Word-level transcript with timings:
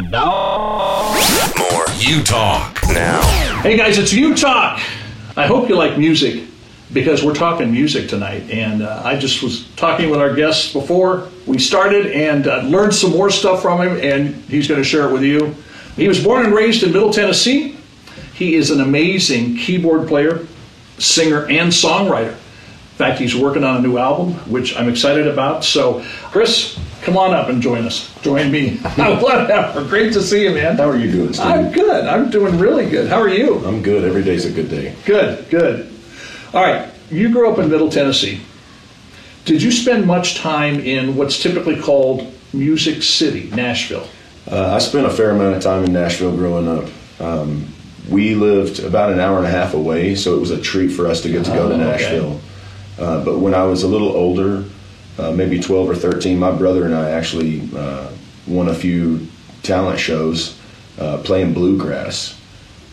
More 0.00 1.84
You 1.96 2.22
Talk 2.22 2.80
now. 2.86 3.20
Hey 3.62 3.76
guys, 3.76 3.98
it's 3.98 4.12
You 4.12 4.32
Talk. 4.32 4.80
I 5.36 5.48
hope 5.48 5.68
you 5.68 5.74
like 5.74 5.98
music 5.98 6.44
because 6.92 7.24
we're 7.24 7.34
talking 7.34 7.72
music 7.72 8.08
tonight. 8.08 8.48
And 8.48 8.82
uh, 8.82 9.02
I 9.04 9.18
just 9.18 9.42
was 9.42 9.66
talking 9.74 10.08
with 10.08 10.20
our 10.20 10.36
guests 10.36 10.72
before 10.72 11.28
we 11.46 11.58
started 11.58 12.12
and 12.12 12.46
uh, 12.46 12.60
learned 12.60 12.94
some 12.94 13.10
more 13.10 13.28
stuff 13.28 13.60
from 13.60 13.80
him, 13.80 13.98
and 14.00 14.36
he's 14.44 14.68
going 14.68 14.80
to 14.80 14.88
share 14.88 15.08
it 15.08 15.12
with 15.12 15.24
you. 15.24 15.56
He 15.96 16.06
was 16.06 16.22
born 16.22 16.44
and 16.44 16.54
raised 16.54 16.84
in 16.84 16.92
Middle 16.92 17.12
Tennessee. 17.12 17.76
He 18.34 18.54
is 18.54 18.70
an 18.70 18.80
amazing 18.80 19.56
keyboard 19.56 20.06
player, 20.06 20.46
singer, 20.98 21.46
and 21.46 21.72
songwriter. 21.72 22.34
In 22.34 23.04
fact, 23.04 23.18
he's 23.18 23.34
working 23.34 23.64
on 23.64 23.78
a 23.78 23.80
new 23.80 23.98
album, 23.98 24.34
which 24.48 24.76
I'm 24.76 24.88
excited 24.88 25.26
about. 25.26 25.64
So, 25.64 26.04
Chris, 26.30 26.78
come 27.08 27.16
on 27.16 27.34
up 27.34 27.48
and 27.48 27.62
join 27.62 27.84
us. 27.86 28.14
Join 28.22 28.50
me. 28.50 28.76
Whatever. 28.96 29.84
Great 29.88 30.12
to 30.12 30.22
see 30.22 30.44
you, 30.44 30.50
man. 30.54 30.76
How 30.76 30.88
are 30.88 30.96
you 30.96 31.10
doing, 31.10 31.32
Steve? 31.32 31.46
I'm 31.46 31.72
good. 31.72 32.06
I'm 32.06 32.30
doing 32.30 32.58
really 32.58 32.88
good. 32.88 33.08
How 33.08 33.20
are 33.20 33.28
you? 33.28 33.64
I'm 33.66 33.82
good. 33.82 34.04
Every 34.04 34.22
day's 34.22 34.44
a 34.44 34.50
good 34.50 34.68
day. 34.68 34.94
Good, 35.04 35.48
good. 35.48 35.90
All 36.52 36.62
right, 36.62 36.90
you 37.10 37.30
grew 37.30 37.50
up 37.50 37.58
in 37.58 37.70
Middle 37.70 37.90
Tennessee. 37.90 38.40
Did 39.44 39.62
you 39.62 39.70
spend 39.70 40.06
much 40.06 40.36
time 40.36 40.80
in 40.80 41.16
what's 41.16 41.42
typically 41.42 41.80
called 41.80 42.32
Music 42.52 43.02
City, 43.02 43.50
Nashville? 43.50 44.06
Uh, 44.50 44.74
I 44.74 44.78
spent 44.78 45.06
a 45.06 45.10
fair 45.10 45.30
amount 45.30 45.56
of 45.56 45.62
time 45.62 45.84
in 45.84 45.92
Nashville 45.92 46.34
growing 46.36 46.68
up. 46.68 46.88
Um, 47.20 47.66
we 48.10 48.34
lived 48.34 48.80
about 48.80 49.12
an 49.12 49.20
hour 49.20 49.38
and 49.38 49.46
a 49.46 49.50
half 49.50 49.74
away, 49.74 50.14
so 50.14 50.34
it 50.36 50.40
was 50.40 50.50
a 50.50 50.60
treat 50.60 50.88
for 50.88 51.06
us 51.06 51.22
to 51.22 51.30
get 51.30 51.44
to 51.44 51.50
go 51.50 51.64
Oh, 51.66 51.68
to 51.68 51.74
okay. 51.74 51.84
Nashville. 51.84 52.40
Uh, 52.98 53.24
but 53.24 53.38
when 53.38 53.54
I 53.54 53.64
was 53.64 53.82
a 53.82 53.88
little 53.88 54.08
older, 54.08 54.64
uh, 55.18 55.32
maybe 55.32 55.60
12 55.60 55.90
or 55.90 55.94
13, 55.94 56.38
my 56.38 56.50
brother 56.50 56.84
and 56.84 56.94
I 56.94 57.10
actually 57.10 57.68
uh, 57.76 58.10
won 58.46 58.68
a 58.68 58.74
few 58.74 59.26
talent 59.62 59.98
shows 59.98 60.58
uh, 60.98 61.18
playing 61.18 61.54
bluegrass. 61.54 62.38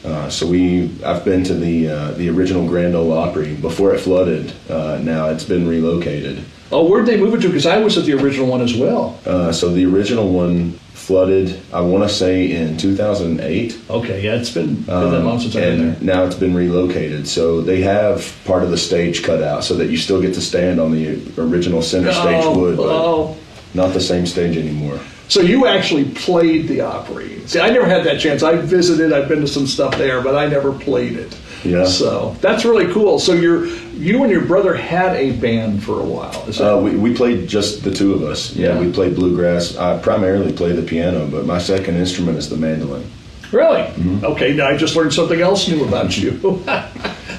Uh, 0.03 0.29
so 0.29 0.45
we, 0.45 0.91
I've 1.03 1.25
been 1.25 1.43
to 1.45 1.55
the 1.55 1.89
uh, 1.89 2.11
the 2.11 2.29
original 2.29 2.67
Grand 2.67 2.93
Ole 2.95 3.11
Opry 3.11 3.55
before 3.55 3.95
it 3.95 3.99
flooded. 3.99 4.53
Uh, 4.69 4.99
now 4.99 5.29
it's 5.29 5.43
been 5.43 5.67
relocated. 5.67 6.45
Oh, 6.71 6.89
where'd 6.89 7.05
they 7.05 7.17
move 7.17 7.33
it 7.35 7.41
to? 7.41 7.47
Because 7.47 7.65
I 7.65 7.77
was 7.77 7.97
at 7.97 8.05
the 8.05 8.13
original 8.13 8.47
one 8.47 8.61
as 8.61 8.75
well. 8.75 9.19
Uh, 9.25 9.51
so 9.51 9.69
the 9.71 9.85
original 9.85 10.31
one 10.31 10.71
flooded, 10.93 11.59
I 11.71 11.81
want 11.81 12.03
to 12.03 12.09
say 12.09 12.51
in 12.51 12.77
2008. 12.77 13.79
Okay, 13.89 14.21
yeah, 14.23 14.33
it's 14.33 14.49
been, 14.49 14.75
been 14.81 14.85
that 15.11 15.23
long 15.23 15.39
since 15.39 15.55
I've 15.55 15.61
been 15.61 15.81
and 15.81 15.95
there. 15.97 16.15
now 16.15 16.23
it's 16.25 16.35
been 16.35 16.55
relocated. 16.55 17.27
So 17.27 17.61
they 17.61 17.81
have 17.81 18.35
part 18.45 18.63
of 18.63 18.71
the 18.71 18.77
stage 18.77 19.23
cut 19.23 19.43
out 19.43 19.63
so 19.63 19.75
that 19.75 19.89
you 19.91 19.97
still 19.97 20.19
get 20.19 20.33
to 20.33 20.41
stand 20.41 20.79
on 20.79 20.91
the 20.91 21.21
original 21.39 21.81
center 21.83 22.11
stage 22.11 22.43
Oh, 22.43 22.57
wood, 22.57 22.77
but 22.77 22.87
oh. 22.89 23.37
not 23.75 23.93
the 23.93 24.01
same 24.01 24.25
stage 24.25 24.57
anymore. 24.57 24.99
So 25.27 25.41
you 25.41 25.67
actually 25.67 26.05
played 26.13 26.67
the 26.67 26.81
Opry. 26.81 27.39
See, 27.47 27.59
I 27.59 27.69
never 27.69 27.85
had 27.85 28.03
that 28.05 28.19
chance. 28.19 28.41
I 28.43 28.55
visited, 28.55 29.11
I've 29.13 29.27
been 29.27 29.41
to 29.41 29.47
some 29.47 29.67
stuff 29.67 29.95
there, 29.97 30.21
but 30.21 30.35
I 30.35 30.47
never 30.47 30.71
played 30.71 31.13
it. 31.13 31.37
Yeah. 31.65 31.85
So 31.85 32.35
that's 32.41 32.63
really 32.65 32.91
cool. 32.93 33.19
So 33.19 33.33
you're, 33.33 33.65
you 33.95 34.21
and 34.23 34.31
your 34.31 34.45
brother 34.45 34.73
had 34.75 35.15
a 35.15 35.31
band 35.33 35.83
for 35.83 35.99
a 35.99 36.05
while. 36.05 36.45
Is 36.47 36.57
that 36.59 36.75
Uh, 36.75 36.81
we, 36.81 36.95
we 36.95 37.13
played 37.13 37.47
just 37.47 37.83
the 37.83 37.91
two 37.91 38.13
of 38.13 38.23
us. 38.23 38.55
Yeah, 38.55 38.79
we 38.79 38.91
played 38.91 39.15
bluegrass. 39.15 39.75
I 39.77 39.97
primarily 39.97 40.51
play 40.53 40.71
the 40.73 40.83
piano, 40.83 41.27
but 41.27 41.45
my 41.45 41.59
second 41.59 41.97
instrument 41.97 42.37
is 42.37 42.49
the 42.49 42.57
mandolin. 42.57 43.03
Really? 43.51 43.81
Mm-hmm. 43.81 44.25
Okay, 44.25 44.53
now 44.53 44.67
I 44.67 44.75
just 44.77 44.95
learned 44.95 45.13
something 45.13 45.39
else 45.39 45.67
new 45.67 45.83
about 45.85 46.17
you. 46.17 46.63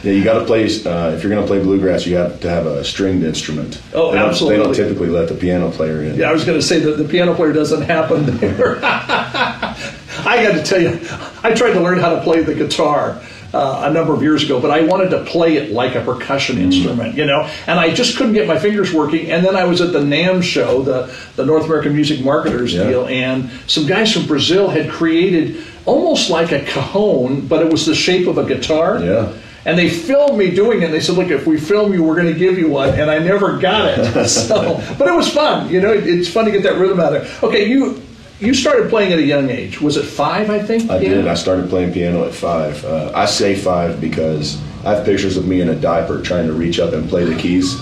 Yeah, 0.04 0.12
you 0.12 0.22
got 0.22 0.38
to 0.38 0.44
play. 0.44 0.64
Uh, 0.66 1.10
if 1.10 1.22
you're 1.24 1.30
going 1.30 1.42
to 1.42 1.46
play 1.48 1.58
bluegrass, 1.60 2.06
you 2.06 2.14
have 2.16 2.38
to 2.40 2.48
have 2.50 2.66
a 2.66 2.84
stringed 2.84 3.24
instrument. 3.24 3.82
Oh, 3.92 4.12
they 4.12 4.18
don't, 4.18 4.28
absolutely. 4.28 4.58
They 4.58 4.62
don't 4.64 4.74
typically 4.74 5.08
let 5.08 5.28
the 5.28 5.34
piano 5.34 5.70
player 5.72 6.02
in. 6.02 6.14
yeah, 6.16 6.28
I 6.28 6.32
was 6.32 6.44
going 6.44 6.60
to 6.60 6.64
say 6.64 6.78
that 6.80 6.96
the 6.98 7.04
piano 7.08 7.34
player 7.34 7.52
doesn't 7.52 7.82
happen 7.82 8.24
there. 8.36 8.78
I 8.84 10.42
got 10.42 10.52
to 10.54 10.62
tell 10.62 10.80
you, 10.80 11.00
I 11.42 11.54
tried 11.54 11.72
to 11.72 11.80
learn 11.80 11.98
how 11.98 12.14
to 12.14 12.20
play 12.22 12.42
the 12.42 12.54
guitar. 12.54 13.20
Uh, 13.56 13.88
a 13.88 13.90
number 13.90 14.12
of 14.12 14.22
years 14.22 14.44
ago, 14.44 14.60
but 14.60 14.70
I 14.70 14.82
wanted 14.82 15.08
to 15.10 15.24
play 15.24 15.56
it 15.56 15.72
like 15.72 15.94
a 15.94 16.02
percussion 16.04 16.58
instrument, 16.58 17.16
you 17.16 17.24
know, 17.24 17.48
and 17.66 17.80
I 17.80 17.94
just 17.94 18.18
couldn't 18.18 18.34
get 18.34 18.46
my 18.46 18.58
fingers 18.58 18.92
working. 18.92 19.30
And 19.30 19.42
then 19.46 19.56
I 19.56 19.64
was 19.64 19.80
at 19.80 19.92
the 19.94 20.00
NAMM 20.00 20.42
show, 20.42 20.82
the, 20.82 21.10
the 21.36 21.44
North 21.46 21.64
American 21.64 21.94
Music 21.94 22.22
Marketers 22.22 22.74
Yeah. 22.74 22.84
deal, 22.86 23.06
and 23.06 23.48
some 23.66 23.86
guys 23.86 24.12
from 24.12 24.26
Brazil 24.26 24.68
had 24.68 24.90
created 24.90 25.64
almost 25.86 26.28
like 26.28 26.52
a 26.52 26.60
cajon, 26.66 27.46
but 27.46 27.64
it 27.64 27.72
was 27.72 27.86
the 27.86 27.94
shape 27.94 28.26
of 28.28 28.36
a 28.36 28.44
guitar. 28.44 29.02
Yeah. 29.02 29.32
And 29.64 29.76
they 29.78 29.88
filmed 29.88 30.38
me 30.38 30.54
doing 30.54 30.82
it. 30.82 30.84
And 30.86 30.94
they 30.94 31.00
said, 31.00 31.16
"Look, 31.16 31.30
if 31.30 31.44
we 31.46 31.58
film 31.58 31.92
you, 31.92 32.04
we're 32.04 32.14
going 32.14 32.32
to 32.32 32.38
give 32.38 32.56
you 32.58 32.68
one." 32.68 32.90
And 32.90 33.10
I 33.10 33.18
never 33.18 33.56
got 33.58 33.98
it. 33.98 34.28
So, 34.28 34.80
but 34.98 35.08
it 35.08 35.14
was 35.14 35.28
fun. 35.32 35.68
You 35.70 35.80
know, 35.80 35.92
it- 35.92 36.06
it's 36.06 36.28
fun 36.28 36.44
to 36.44 36.52
get 36.52 36.62
that 36.64 36.76
rhythm 36.78 37.00
out 37.00 37.16
of 37.16 37.22
it. 37.24 37.42
Okay, 37.42 37.66
you 37.68 38.00
you 38.40 38.52
started 38.54 38.90
playing 38.90 39.12
at 39.12 39.18
a 39.18 39.22
young 39.22 39.48
age. 39.50 39.80
Was 39.80 39.96
it 39.96 40.04
five? 40.04 40.50
I 40.50 40.58
think. 40.60 40.90
I 40.90 40.98
Yeah. 40.98 41.08
did. 41.08 41.28
I 41.28 41.34
started 41.34 41.68
playing 41.70 41.92
piano 41.92 42.24
at 42.24 42.32
five. 42.34 42.84
Uh, 42.84 43.10
I 43.14 43.26
say 43.26 43.54
five 43.54 44.00
because 44.00 44.58
I 44.84 44.94
have 44.94 45.04
pictures 45.04 45.36
of 45.36 45.46
me 45.46 45.60
in 45.60 45.68
a 45.70 45.74
diaper 45.74 46.20
trying 46.20 46.46
to 46.46 46.52
reach 46.52 46.78
up 46.78 46.92
and 46.92 47.08
play 47.08 47.24
the 47.24 47.34
keys 47.34 47.74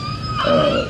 uh, 0.46 0.88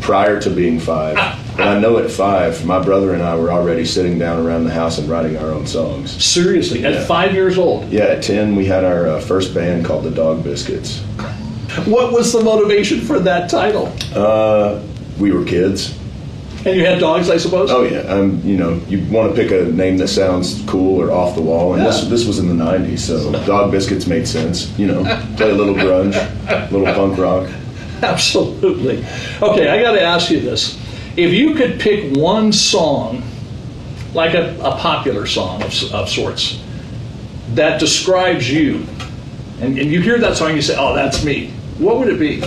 prior 0.00 0.40
to 0.40 0.50
being 0.50 0.78
five. 0.80 1.16
But 1.56 1.68
I 1.68 1.78
know 1.78 1.98
at 1.98 2.10
five, 2.10 2.66
my 2.66 2.80
brother 2.82 3.12
and 3.14 3.22
I 3.22 3.36
were 3.36 3.52
already 3.52 3.84
sitting 3.84 4.18
down 4.18 4.44
around 4.44 4.64
the 4.64 4.72
house 4.72 4.98
and 4.98 5.08
writing 5.08 5.36
our 5.38 5.50
own 5.50 5.66
songs. 5.66 6.10
Seriously, 6.22 6.84
at 6.84 7.06
five 7.06 7.32
years 7.32 7.56
old. 7.58 7.88
Yeah, 7.90 8.04
at 8.06 8.22
10, 8.24 8.56
we 8.56 8.66
had 8.66 8.84
our 8.84 9.06
uh, 9.06 9.20
first 9.20 9.54
band 9.54 9.84
called 9.84 10.02
the 10.04 10.10
Dog 10.10 10.42
Biscuits. 10.42 11.00
What 11.86 12.12
was 12.12 12.32
the 12.32 12.42
motivation 12.42 13.00
for 13.00 13.20
that 13.20 13.48
title? 13.48 13.92
Uh, 14.14 14.80
we 15.18 15.30
were 15.32 15.44
kids. 15.44 15.96
And 16.66 16.76
you 16.76 16.86
had 16.86 16.98
dogs, 16.98 17.28
I 17.28 17.36
suppose. 17.36 17.70
Oh 17.70 17.82
yeah, 17.82 17.98
um, 18.00 18.40
you 18.42 18.56
know, 18.56 18.80
you 18.88 19.04
want 19.12 19.34
to 19.34 19.36
pick 19.40 19.50
a 19.52 19.70
name 19.70 19.98
that 19.98 20.08
sounds 20.08 20.62
cool 20.66 21.00
or 21.00 21.10
off 21.10 21.34
the 21.34 21.42
wall, 21.42 21.74
and 21.74 21.84
this 21.84 22.02
Yeah. 22.02 22.08
this 22.08 22.24
was 22.26 22.38
in 22.38 22.48
the 22.48 22.54
'90s, 22.64 23.00
so 23.00 23.32
Dog 23.44 23.70
Biscuits 23.70 24.06
made 24.06 24.26
sense. 24.26 24.76
You 24.78 24.86
know, 24.86 25.02
play 25.36 25.50
a 25.50 25.54
little 25.54 25.74
grunge, 25.74 26.14
a 26.48 26.68
little 26.72 26.92
punk 26.94 27.18
rock. 27.18 27.50
Absolutely. 28.02 29.04
Okay, 29.42 29.68
I 29.68 29.80
got 29.82 29.92
to 29.92 30.00
ask 30.02 30.30
you 30.30 30.40
this: 30.40 30.78
If 31.16 31.32
you 31.32 31.54
could 31.54 31.78
pick 31.80 32.16
one 32.16 32.50
song, 32.52 33.22
like 34.14 34.32
a, 34.34 34.56
a 34.60 34.76
popular 34.76 35.26
song 35.26 35.62
of, 35.62 35.72
of 35.92 36.08
sorts, 36.08 36.62
that 37.54 37.78
describes 37.78 38.50
you, 38.50 38.86
and, 39.60 39.78
and 39.78 39.90
you 39.92 40.00
hear 40.00 40.18
that 40.18 40.36
song, 40.38 40.54
you 40.56 40.62
say, 40.62 40.76
"Oh, 40.78 40.94
that's 40.94 41.24
me." 41.24 41.50
What 41.78 41.98
would 41.98 42.08
it 42.08 42.18
be? 42.18 42.42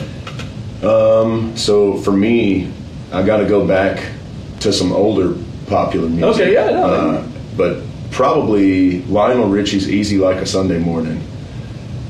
Um, 0.88 1.56
So 1.56 1.98
for 2.02 2.12
me, 2.12 2.72
I 3.12 3.26
got 3.26 3.38
to 3.38 3.46
go 3.46 3.66
back 3.66 4.12
to 4.62 4.74
some 4.74 4.92
older 4.92 5.36
popular 5.68 6.10
music. 6.10 6.42
Okay, 6.42 6.54
yeah, 6.54 6.72
no. 6.72 6.86
Uh, 6.86 7.28
but 7.56 7.84
probably 8.12 9.02
Lionel 9.04 9.48
Richie's 9.48 9.90
"Easy 9.90 10.18
Like 10.18 10.38
a 10.38 10.46
Sunday 10.46 10.80
Morning." 10.80 11.22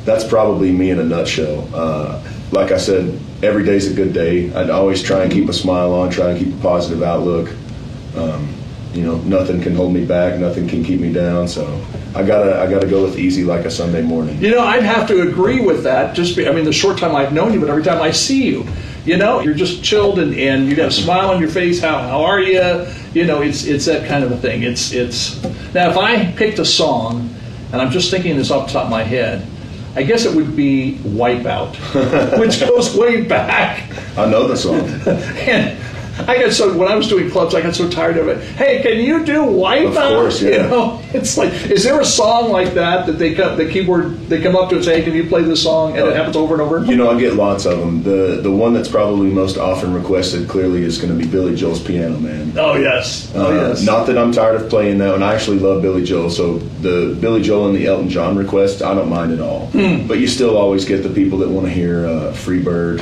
That's 0.05 0.23
probably 0.23 0.71
me 0.71 0.89
in 0.91 0.99
a 0.99 1.03
nutshell. 1.03 1.67
Uh, 1.73 2.23
like 2.51 2.71
I 2.71 2.77
said, 2.77 3.19
every 3.43 3.65
day's 3.65 3.91
a 3.91 3.93
good 3.93 4.13
day. 4.13 4.53
I'd 4.53 4.69
always 4.69 5.03
try 5.03 5.23
and 5.23 5.31
keep 5.31 5.49
a 5.49 5.53
smile 5.53 5.93
on, 5.93 6.09
try 6.09 6.29
and 6.29 6.39
keep 6.39 6.53
a 6.53 6.61
positive 6.61 7.03
outlook. 7.03 7.49
Um, 8.15 8.53
you 8.93 9.03
know, 9.03 9.17
nothing 9.17 9.61
can 9.61 9.75
hold 9.75 9.93
me 9.93 10.05
back, 10.05 10.39
nothing 10.39 10.67
can 10.67 10.83
keep 10.83 10.99
me 10.99 11.11
down. 11.11 11.47
So 11.47 11.85
I 12.15 12.23
gotta, 12.23 12.59
I 12.59 12.69
gotta 12.69 12.87
go 12.87 13.03
with 13.03 13.19
"Easy 13.19 13.43
Like 13.43 13.65
a 13.65 13.71
Sunday 13.71 14.01
Morning." 14.01 14.41
You 14.41 14.51
know, 14.51 14.61
I'd 14.61 14.83
have 14.83 15.07
to 15.09 15.29
agree 15.29 15.59
with 15.59 15.83
that. 15.83 16.15
Just, 16.15 16.35
be, 16.35 16.47
I 16.47 16.51
mean, 16.51 16.65
the 16.65 16.73
short 16.73 16.97
time 16.97 17.15
I've 17.15 17.33
known 17.33 17.53
you, 17.53 17.59
but 17.59 17.69
every 17.69 17.83
time 17.83 18.01
I 18.01 18.11
see 18.11 18.47
you, 18.47 18.65
you 19.07 19.15
know, 19.15 19.39
you're 19.39 19.53
just 19.53 19.81
chilled 19.81 20.19
and, 20.19 20.35
and 20.35 20.67
you 20.67 20.75
got 20.75 20.89
a 20.89 20.91
smile 20.91 21.29
on 21.29 21.39
your 21.39 21.49
face. 21.49 21.79
How, 21.79 21.97
how 21.99 22.21
are 22.23 22.41
you? 22.41 22.85
You 23.13 23.25
know, 23.25 23.41
it's 23.41 23.63
it's 23.63 23.85
that 23.85 24.07
kind 24.07 24.23
of 24.23 24.31
a 24.31 24.37
thing. 24.37 24.63
It's 24.63 24.91
it's 24.91 25.41
now 25.73 25.89
if 25.89 25.97
I 25.97 26.29
picked 26.33 26.59
a 26.59 26.65
song, 26.65 27.33
and 27.71 27.81
I'm 27.81 27.89
just 27.89 28.11
thinking 28.11 28.35
this 28.35 28.51
off 28.51 28.67
the 28.67 28.73
top 28.73 28.85
of 28.85 28.91
my 28.91 29.03
head, 29.03 29.47
I 29.95 30.03
guess 30.03 30.25
it 30.25 30.35
would 30.35 30.57
be 30.57 30.99
Wipeout, 31.03 32.37
which 32.39 32.59
goes 32.59 32.95
way 32.95 33.21
back. 33.21 33.89
I 34.17 34.29
know 34.29 34.45
the 34.47 34.57
song. 34.57 34.81
And 35.47 35.77
I 36.19 36.37
got 36.39 36.51
so 36.53 36.75
when 36.77 36.87
I 36.87 36.95
was 36.95 37.07
doing 37.07 37.29
clubs, 37.29 37.53
I 37.53 37.61
got 37.61 37.75
so 37.75 37.89
tired 37.89 38.17
of 38.17 38.27
it. 38.27 38.43
Hey, 38.55 38.81
can 38.81 38.97
you 38.99 39.23
do 39.25 39.41
Wipeout? 39.43 39.87
Of 39.87 39.93
course, 40.17 40.41
You 40.41 40.51
know, 40.57 41.01
it's 41.13 41.37
like, 41.37 41.51
is 41.69 41.83
there 41.83 41.99
a 41.99 42.05
song 42.05 42.51
like 42.51 42.73
that 42.73 43.05
that 43.05 43.13
they 43.13 43.35
come, 43.35 43.57
the 43.57 43.69
keyboard, 43.69 44.17
they 44.27 44.41
come 44.41 44.55
up 44.55 44.69
to 44.69 44.75
and 44.77 44.83
say, 44.85 44.99
hey, 44.99 45.03
can 45.05 45.13
you 45.13 45.25
play 45.27 45.43
this 45.43 45.61
song? 45.63 45.97
And 45.97 46.07
it 46.07 46.15
happens 46.15 46.35
over 46.35 46.53
and 46.55 46.61
over. 46.61 46.83
You 46.85 46.95
know, 46.95 47.09
I 47.11 47.19
get 47.19 47.33
lots 47.35 47.65
of 47.65 47.79
them. 47.79 48.03
The 48.03 48.39
the 48.41 48.51
one 48.51 48.73
that's 48.73 48.89
probably 48.89 49.29
most 49.29 49.57
often 49.57 49.93
requested 49.93 50.47
clearly 50.47 50.83
is 50.83 50.97
going 50.99 51.15
to 51.17 51.23
be 51.23 51.29
Billy 51.29 51.55
Joel's 51.55 51.81
Piano 51.83 52.17
Man. 52.17 52.53
Oh 52.57 52.75
yes, 52.75 53.31
oh 53.35 53.47
Uh, 53.47 53.67
yes. 53.69 53.83
Not 53.83 54.07
that 54.07 54.17
I'm 54.17 54.31
tired 54.31 54.59
of 54.61 54.69
playing 54.69 54.97
that 54.99 55.11
one. 55.11 55.23
I 55.23 55.33
actually 55.35 55.59
love 55.59 55.81
Billy 55.81 56.03
Joel. 56.03 56.29
So 56.29 56.57
the 56.57 57.15
Billy 57.19 57.41
Joel 57.41 57.67
and 57.67 57.75
the 57.75 57.85
Elton 57.85 58.09
John 58.09 58.35
request, 58.37 58.81
I 58.81 58.93
don't 58.95 59.09
mind 59.09 59.31
at 59.33 59.39
all. 59.39 59.67
Hmm. 59.67 60.07
But 60.07 60.19
you 60.19 60.27
still 60.27 60.57
always 60.57 60.85
get 60.85 61.03
the 61.03 61.09
people 61.09 61.37
that 61.39 61.49
want 61.49 61.67
to 61.67 61.71
hear 61.71 62.05
uh, 62.07 62.31
Free 62.33 62.61
Bird, 62.61 63.01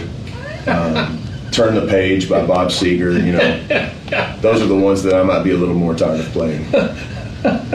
um, 0.68 1.22
Turn 1.56 1.74
the 1.74 1.88
Page 1.88 2.30
by 2.30 2.46
Bob 2.46 2.68
Seger. 2.68 3.16
You 3.25 3.31
know, 3.31 4.38
those 4.42 4.62
are 4.62 4.66
the 4.68 4.75
ones 4.75 5.04
that 5.04 5.13
I 5.16 5.24
might 5.24 5.44
be 5.44 5.52
a 5.52 5.57
little 5.57 5.74
more 5.74 5.96
tired 5.96 6.19
of 6.19 6.25
playing. 6.34 6.66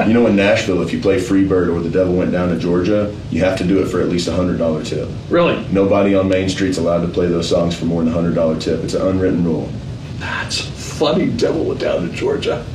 You 0.07 0.13
know, 0.13 0.27
in 0.27 0.37
Nashville, 0.37 0.83
if 0.83 0.93
you 0.93 1.01
play 1.01 1.19
Free 1.19 1.47
Bird 1.47 1.69
or 1.71 1.81
The 1.81 1.89
Devil 1.89 2.15
Went 2.15 2.31
Down 2.33 2.51
to 2.51 2.59
Georgia, 2.59 3.17
you 3.31 3.41
have 3.41 3.57
to 3.59 3.65
do 3.65 3.81
it 3.83 3.87
for 3.87 4.03
at 4.03 4.09
least 4.09 4.29
a 4.29 4.33
hundred 4.35 4.59
dollar 4.59 4.85
tip. 4.85 5.09
really, 5.31 5.67
Nobody 5.73 6.15
on 6.15 6.29
Main 6.29 6.49
Street's 6.51 6.77
allowed 6.77 7.01
to 7.03 7.09
play 7.09 7.27
those 7.29 7.49
songs 7.49 7.75
for 7.79 7.87
more 7.87 8.03
than 8.03 8.13
a 8.13 8.15
hundred 8.15 8.35
dollar 8.35 8.59
tip. 8.61 8.85
It's 8.85 8.93
an 8.95 9.07
unwritten 9.07 9.45
rule. 9.45 9.71
that's 10.19 10.61
funny. 10.99 11.31
Devil 11.31 11.65
went 11.65 11.81
down 11.81 12.07
to 12.07 12.15
Georgia. 12.15 12.67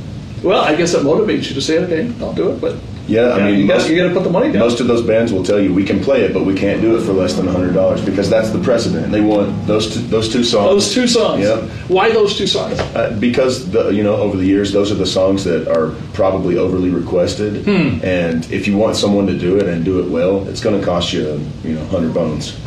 Well, 0.42 0.60
I 0.64 0.74
guess 0.74 0.92
that 0.92 1.02
motivates 1.02 1.48
you 1.48 1.54
to 1.54 1.62
say, 1.62 1.78
okay, 1.84 2.12
I'll 2.20 2.32
do 2.32 2.50
it. 2.50 2.60
But 2.60 2.76
Yeah, 3.08 3.20
I 3.22 3.38
Yeah, 3.38 3.46
mean, 3.50 3.60
you 3.60 3.66
got 3.68 3.74
most- 3.78 3.88
you 3.88 3.96
got 3.96 4.08
to 4.08 4.14
put 4.14 4.24
the 4.24 4.30
money 4.30 4.50
down. 4.52 4.58
Most 4.60 4.80
of 4.80 4.88
those 4.88 5.02
bands 5.02 5.32
will 5.32 5.44
tell 5.44 5.60
you 5.60 5.72
we 5.72 5.84
can 5.84 6.00
play 6.02 6.22
it, 6.22 6.34
but 6.34 6.44
we 6.44 6.54
can't 6.54 6.80
do 6.80 6.96
it 6.96 7.02
for 7.02 7.12
less 7.12 7.34
than 7.34 7.46
hundred 7.46 7.72
dollars 7.72 8.00
because 8.00 8.28
that's 8.28 8.50
the 8.50 8.58
precedent. 8.58 9.12
They 9.12 9.20
want 9.20 9.66
those 9.66 9.94
two, 9.94 10.00
those 10.00 10.28
two 10.28 10.42
songs. 10.42 10.70
those 10.70 10.92
two 10.94 11.06
songs. 11.06 11.42
Yep. 11.42 11.62
Why 11.88 12.10
those 12.10 12.36
two 12.36 12.46
songs? 12.48 12.78
Uh, 12.80 13.16
because 13.20 13.70
the, 13.70 13.90
you 13.90 14.02
know 14.02 14.16
over 14.16 14.36
the 14.36 14.44
years 14.44 14.72
those 14.72 14.90
are 14.90 14.96
the 14.96 15.06
songs 15.06 15.44
that 15.44 15.68
are 15.68 15.94
probably 16.14 16.56
overly 16.58 16.90
requested, 16.90 17.64
Hmm. 17.64 18.04
and 18.04 18.50
if 18.50 18.66
you 18.66 18.76
want 18.76 18.96
someone 18.96 19.26
to 19.28 19.38
do 19.38 19.56
it 19.56 19.66
and 19.68 19.84
do 19.84 20.00
it 20.00 20.08
well, 20.10 20.46
it's 20.48 20.60
going 20.60 20.78
to 20.78 20.84
cost 20.84 21.12
you 21.12 21.40
you 21.64 21.74
know 21.74 21.84
hundred 21.86 22.12
bones. 22.12 22.56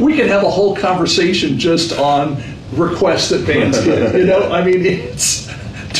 We 0.00 0.16
could 0.16 0.28
have 0.28 0.42
a 0.42 0.50
whole 0.50 0.74
conversation 0.74 1.58
just 1.58 1.98
on 1.98 2.42
requests 2.72 3.28
that 3.28 3.46
bands 3.46 3.78
get. 3.84 4.14
You 4.16 4.24
know, 4.24 4.50
I 4.50 4.64
mean, 4.64 4.86
it's 4.86 5.46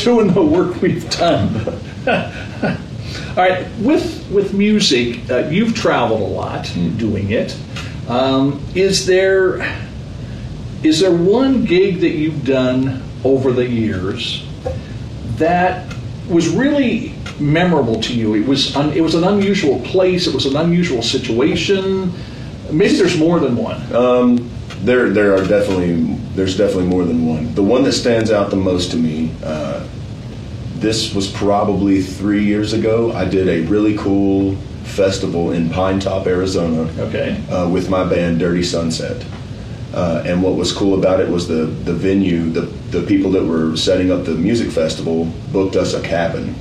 doing 0.03 0.33
the 0.33 0.43
work 0.43 0.81
we've 0.81 1.09
done. 1.11 1.51
All 3.35 3.39
right, 3.39 3.67
with 3.79 4.31
with 4.31 4.53
music, 4.53 5.31
uh, 5.31 5.49
you've 5.49 5.75
traveled 5.75 6.21
a 6.21 6.25
lot 6.25 6.71
doing 6.99 7.31
it. 7.31 7.57
Um, 8.07 8.63
is 8.75 9.07
there 9.07 9.63
is 10.83 11.01
there 11.01 11.13
one 11.13 11.65
gig 11.65 12.01
that 12.01 12.11
you've 12.11 12.45
done 12.45 13.03
over 13.25 13.51
the 13.51 13.67
years 13.67 14.47
that 15.37 15.91
was 16.29 16.51
really 16.51 17.15
memorable 17.41 18.03
to 18.03 18.13
you? 18.13 18.35
It 18.35 18.47
was 18.47 18.77
un, 18.77 18.93
it 18.93 19.01
was 19.01 19.15
an 19.15 19.25
unusual 19.25 19.81
place. 19.81 20.27
It 20.27 20.35
was 20.35 20.45
an 20.45 20.57
unusual 20.57 21.01
situation. 21.01 22.13
Maybe 22.71 22.97
there's 22.97 23.17
more 23.17 23.41
than 23.41 23.57
one. 23.57 23.81
There, 24.85 25.11
there 25.11 25.35
are 25.35 25.47
definitely 25.47 26.19
there's 26.35 26.59
definitely 26.59 26.89
more 26.89 27.05
than 27.05 27.25
one. 27.25 27.55
The 27.55 27.63
one 27.63 27.83
that 27.85 27.93
stands 27.93 28.31
out 28.31 28.51
the 28.51 28.57
most 28.57 28.91
to 28.91 28.99
me. 28.99 29.33
Uh, 29.43 29.87
this 30.83 31.15
was 31.15 31.31
probably 31.31 32.03
three 32.03 32.45
years 32.45 32.73
ago. 32.73 33.13
I 33.13 33.25
did 33.25 33.49
a 33.49 33.61
really 33.69 33.97
cool 33.97 34.57
festival 34.85 35.53
in 35.53 35.69
Pinetop, 35.69 36.27
Arizona. 36.27 36.83
Okay. 37.09 37.43
uh, 37.51 37.69
with 37.69 37.89
my 37.89 38.05
band 38.05 38.39
Dirty 38.41 38.63
Sunset. 38.63 39.25
Uh, 39.95 40.23
and 40.27 40.43
what 40.43 40.55
was 40.57 40.73
cool 40.73 40.99
about 40.99 41.21
it 41.21 41.29
was 41.29 41.47
the, 41.49 41.67
the 41.85 41.93
venue, 41.93 42.51
the, 42.51 42.63
the 42.91 43.03
people 43.07 43.31
that 43.31 43.45
were 43.45 43.77
setting 43.77 44.11
up 44.11 44.25
the 44.25 44.35
music 44.35 44.71
festival 44.71 45.27
booked 45.53 45.77
us 45.77 45.95
a 45.95 46.03
cabin 46.03 46.55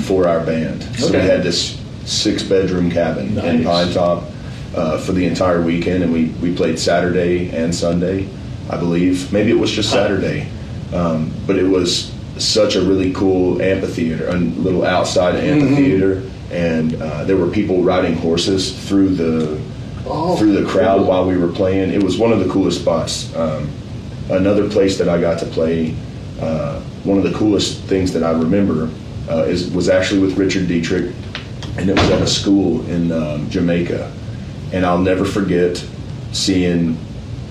for 0.00 0.28
our 0.28 0.44
band. 0.44 0.82
So 0.98 1.10
we 1.12 1.18
Hmm. 1.18 1.26
Had 1.26 1.42
this 1.42 1.80
six 2.04 2.42
bedroom 2.42 2.90
cabin 2.90 3.38
in 3.38 3.62
Pinetop 3.62 4.24
uh, 4.74 4.98
for 4.98 5.12
the 5.12 5.24
entire 5.24 5.62
weekend, 5.62 6.02
and 6.02 6.12
we, 6.12 6.26
we 6.42 6.54
played 6.54 6.78
Saturday 6.78 7.50
and 7.50 7.74
Sunday, 7.74 8.28
I 8.68 8.76
believe. 8.76 9.32
Maybe 9.32 9.50
it 9.50 9.58
was 9.58 9.70
just 9.70 9.90
Saturday, 9.90 10.48
um, 10.92 11.30
but 11.46 11.56
it 11.56 11.66
was 11.68 12.12
such 12.44 12.76
a 12.76 12.82
really 12.82 13.12
cool 13.12 13.60
amphitheater, 13.62 14.28
a 14.28 14.34
little 14.36 14.84
outside 14.84 15.34
Mm-hmm. 15.34 15.62
amphitheater, 15.64 16.22
and 16.50 17.00
uh, 17.00 17.24
there 17.24 17.36
were 17.36 17.48
people 17.48 17.82
riding 17.82 18.14
horses 18.14 18.72
through 18.88 19.10
the 19.10 19.60
Oh, 20.04 20.36
through 20.36 20.60
the 20.60 20.68
crowd 20.68 20.98
cool. 20.98 21.06
while 21.06 21.26
we 21.28 21.36
were 21.36 21.52
playing. 21.52 21.90
It 21.92 22.02
was 22.02 22.18
one 22.18 22.32
of 22.32 22.40
the 22.44 22.50
coolest 22.52 22.80
spots. 22.80 23.34
Um, 23.36 23.70
another 24.30 24.68
place 24.68 24.98
that 24.98 25.08
I 25.08 25.20
got 25.20 25.38
to 25.38 25.46
play, 25.46 25.94
uh, 26.40 26.80
one 27.04 27.18
of 27.18 27.24
the 27.24 27.32
coolest 27.32 27.82
things 27.84 28.12
that 28.12 28.24
I 28.24 28.32
remember 28.32 28.90
uh, 29.30 29.44
is 29.44 29.70
was 29.70 29.88
actually 29.88 30.18
with 30.20 30.36
Richard 30.36 30.66
Dietrich, 30.66 31.14
and 31.76 31.88
it 31.88 31.94
was 31.96 32.10
at 32.10 32.20
a 32.20 32.26
school 32.26 32.84
in 32.90 33.12
um, 33.12 33.48
Jamaica. 33.48 34.12
And 34.72 34.84
I'll 34.84 34.98
never 34.98 35.24
forget 35.24 35.82
seeing 36.32 36.98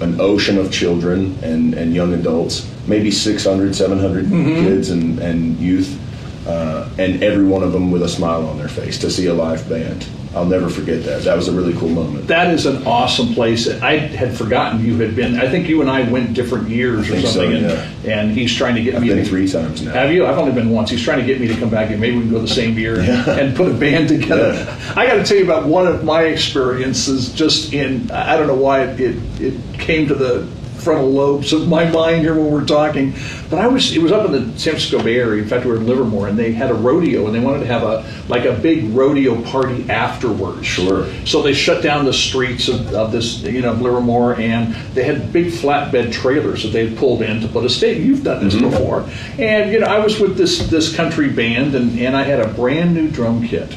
an 0.01 0.19
ocean 0.19 0.57
of 0.57 0.71
children 0.71 1.37
and, 1.43 1.73
and 1.73 1.93
young 1.93 2.13
adults, 2.13 2.69
maybe 2.87 3.11
600, 3.11 3.75
700 3.75 4.27
kids 4.29 4.89
and, 4.89 5.19
and 5.19 5.59
youth, 5.59 5.99
uh, 6.47 6.89
and 6.97 7.23
every 7.23 7.45
one 7.45 7.63
of 7.63 7.71
them 7.71 7.91
with 7.91 8.01
a 8.03 8.09
smile 8.09 8.47
on 8.47 8.57
their 8.57 8.67
face 8.67 8.97
to 8.99 9.11
see 9.11 9.27
a 9.27 9.33
live 9.33 9.67
band. 9.69 10.07
I'll 10.33 10.45
never 10.45 10.69
forget 10.69 11.03
that. 11.03 11.23
That 11.23 11.35
was 11.35 11.49
a 11.49 11.51
really 11.51 11.73
cool 11.73 11.89
moment. 11.89 12.27
That 12.27 12.53
is 12.53 12.65
an 12.65 12.87
awesome 12.87 13.33
place. 13.33 13.67
I 13.67 13.97
had 13.97 14.35
forgotten 14.37 14.83
you 14.83 14.97
had 14.97 15.13
been. 15.13 15.37
I 15.37 15.49
think 15.49 15.67
you 15.67 15.81
and 15.81 15.89
I 15.89 16.09
went 16.09 16.33
different 16.33 16.69
years 16.69 17.09
or 17.09 17.13
think 17.13 17.27
so, 17.27 17.33
something, 17.33 17.65
and, 17.65 18.05
and 18.05 18.31
he's 18.31 18.55
trying 18.55 18.75
to 18.75 18.81
get 18.81 18.95
I've 18.95 19.01
me 19.01 19.09
been 19.09 19.17
to 19.17 19.25
three 19.25 19.49
times 19.49 19.81
now. 19.81 19.91
Have 19.91 20.13
you? 20.13 20.25
I've 20.25 20.37
only 20.37 20.53
been 20.53 20.69
once. 20.69 20.89
He's 20.89 21.03
trying 21.03 21.19
to 21.19 21.25
get 21.25 21.41
me 21.41 21.47
to 21.47 21.55
come 21.57 21.69
back 21.69 21.89
and 21.91 21.99
maybe 21.99 22.15
we 22.15 22.23
can 22.23 22.31
go 22.31 22.39
the 22.39 22.47
same 22.47 22.77
year 22.77 22.99
and, 23.01 23.27
and 23.27 23.55
put 23.55 23.69
a 23.69 23.73
band 23.73 24.07
together. 24.07 24.53
Yeah. 24.53 24.93
I 24.95 25.05
got 25.05 25.15
to 25.15 25.23
tell 25.25 25.37
you 25.37 25.43
about 25.43 25.65
one 25.65 25.85
of 25.85 26.05
my 26.05 26.23
experiences 26.23 27.33
just 27.33 27.73
in, 27.73 28.09
I 28.11 28.37
don't 28.37 28.47
know 28.47 28.55
why 28.55 28.83
it, 28.83 29.01
it, 29.01 29.41
it 29.41 29.79
came 29.79 30.07
to 30.07 30.15
the 30.15 30.47
frontal 30.81 31.09
lobes 31.09 31.53
of 31.53 31.67
my 31.67 31.89
mind 31.89 32.21
here 32.21 32.33
when 32.33 32.51
we're 32.51 32.65
talking, 32.65 33.13
but 33.49 33.59
I 33.59 33.67
was, 33.67 33.95
it 33.95 34.01
was 34.01 34.11
up 34.11 34.25
in 34.25 34.31
the 34.31 34.39
San 34.59 34.73
Francisco 34.73 35.03
Bay 35.03 35.17
Area. 35.17 35.41
In 35.41 35.47
fact, 35.47 35.65
we 35.65 35.71
were 35.71 35.77
in 35.77 35.85
Livermore 35.85 36.27
and 36.27 36.37
they 36.37 36.51
had 36.51 36.71
a 36.71 36.73
rodeo 36.73 37.25
and 37.25 37.35
they 37.35 37.39
wanted 37.39 37.59
to 37.59 37.67
have 37.67 37.83
a, 37.83 38.05
like 38.27 38.45
a 38.45 38.53
big 38.53 38.93
rodeo 38.93 39.41
party 39.43 39.89
afterwards. 39.89 40.65
Sure. 40.65 41.07
So 41.25 41.41
they 41.41 41.53
shut 41.53 41.83
down 41.83 42.05
the 42.05 42.13
streets 42.13 42.67
of, 42.67 42.93
of 42.93 43.11
this, 43.11 43.41
you 43.41 43.61
know, 43.61 43.73
Livermore, 43.73 44.39
and 44.39 44.73
they 44.93 45.03
had 45.03 45.31
big 45.31 45.47
flatbed 45.47 46.11
trailers 46.11 46.63
that 46.63 46.69
they 46.69 46.87
had 46.87 46.97
pulled 46.97 47.21
in 47.21 47.41
to 47.41 47.47
put 47.47 47.65
a 47.65 47.69
stage. 47.69 48.05
You've 48.05 48.23
done 48.23 48.43
this 48.43 48.55
mm-hmm. 48.55 48.69
before, 48.69 49.09
and 49.37 49.71
you 49.71 49.79
know, 49.79 49.87
I 49.87 49.99
was 49.99 50.19
with 50.19 50.37
this 50.37 50.67
this 50.69 50.95
country 50.95 51.29
band, 51.29 51.75
and, 51.75 51.99
and 51.99 52.15
I 52.15 52.23
had 52.23 52.39
a 52.39 52.47
brand 52.47 52.93
new 52.93 53.09
drum 53.09 53.47
kit. 53.47 53.75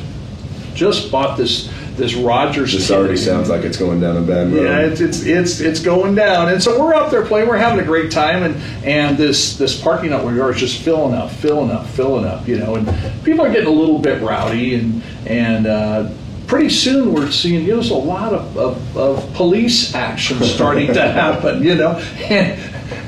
Just 0.75 1.11
bought 1.11 1.37
this 1.39 1.71
this 1.96 2.14
Rogers. 2.14 2.73
This 2.73 2.88
kit. 2.88 2.96
already 2.96 3.17
sounds 3.17 3.49
like 3.49 3.62
it's 3.62 3.76
going 3.76 4.00
down 4.00 4.17
a 4.17 4.20
bad 4.20 4.52
road. 4.52 4.64
Yeah, 4.64 4.81
it's, 4.81 5.00
it's 5.00 5.23
it's 5.23 5.61
it's 5.61 5.81
going 5.81 6.14
down, 6.14 6.49
and 6.49 6.62
so 6.62 6.79
we're 6.79 6.94
up 6.94 7.11
there 7.11 7.25
playing. 7.25 7.49
We're 7.49 7.56
having 7.56 7.81
a 7.81 7.85
great 7.85 8.11
time, 8.11 8.43
and 8.43 8.56
and 8.85 9.17
this 9.17 9.56
this 9.56 9.81
parking 9.81 10.11
lot 10.11 10.25
where 10.25 10.35
we 10.35 10.41
are 10.41 10.50
is 10.50 10.58
just 10.58 10.82
filling 10.82 11.14
up, 11.14 11.31
filling 11.31 11.70
up, 11.70 11.87
filling 11.87 12.25
up. 12.25 12.49
You 12.49 12.58
know, 12.58 12.75
and 12.76 13.25
people 13.25 13.44
are 13.44 13.52
getting 13.52 13.69
a 13.69 13.73
little 13.73 13.99
bit 13.99 14.23
rowdy, 14.23 14.75
and 14.75 15.02
and 15.26 15.67
uh, 15.67 16.11
pretty 16.46 16.70
soon 16.70 17.14
we're 17.14 17.31
seeing 17.31 17.62
you 17.62 17.69
know, 17.69 17.75
there's 17.76 17.91
a 17.91 17.94
lot 17.94 18.32
of, 18.32 18.56
of, 18.56 18.96
of 18.96 19.35
police 19.35 19.94
action 19.94 20.43
starting 20.43 20.93
to 20.93 21.02
happen. 21.12 21.62
You 21.62 21.76
know, 21.76 21.93
and, 21.99 22.58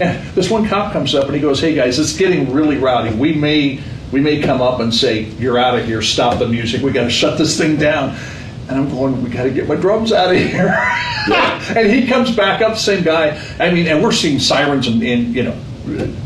and 0.01 0.35
this 0.35 0.49
one 0.49 0.69
cop 0.69 0.93
comes 0.93 1.15
up 1.15 1.27
and 1.27 1.35
he 1.35 1.41
goes, 1.41 1.61
"Hey 1.61 1.75
guys, 1.75 1.99
it's 1.99 2.17
getting 2.17 2.53
really 2.53 2.77
rowdy. 2.77 3.15
We 3.15 3.33
may." 3.33 3.83
We 4.13 4.21
may 4.21 4.41
come 4.41 4.63
up 4.63 4.79
and 4.79 4.95
say, 4.95 5.23
"You're 5.23 5.59
out 5.59 5.77
of 5.77 5.85
here. 5.85 6.01
Stop 6.01 6.39
the 6.39 6.47
music. 6.47 6.81
We 6.81 6.93
got 6.93 7.03
to 7.03 7.11
shut 7.11 7.39
this 7.39 7.59
thing 7.59 7.75
down." 7.75 8.17
And 8.69 8.79
I'm 8.79 8.89
going, 8.89 9.23
we 9.23 9.31
got 9.31 9.45
to 9.45 9.51
get 9.51 9.69
my 9.69 9.77
drums 9.77 10.13
out 10.13 10.35
of 10.35 10.41
here. 10.41 10.69
and 11.77 11.91
he 11.91 12.07
comes 12.07 12.35
back 12.35 12.63
up, 12.63 12.77
same 12.77 13.05
guy. 13.05 13.41
I 13.59 13.71
mean, 13.71 13.87
and 13.87 14.03
we're 14.03 14.13
seeing 14.13 14.39
sirens 14.39 14.89
and, 14.89 15.03
and 15.03 15.35
you 15.35 15.45
know, 15.45 15.57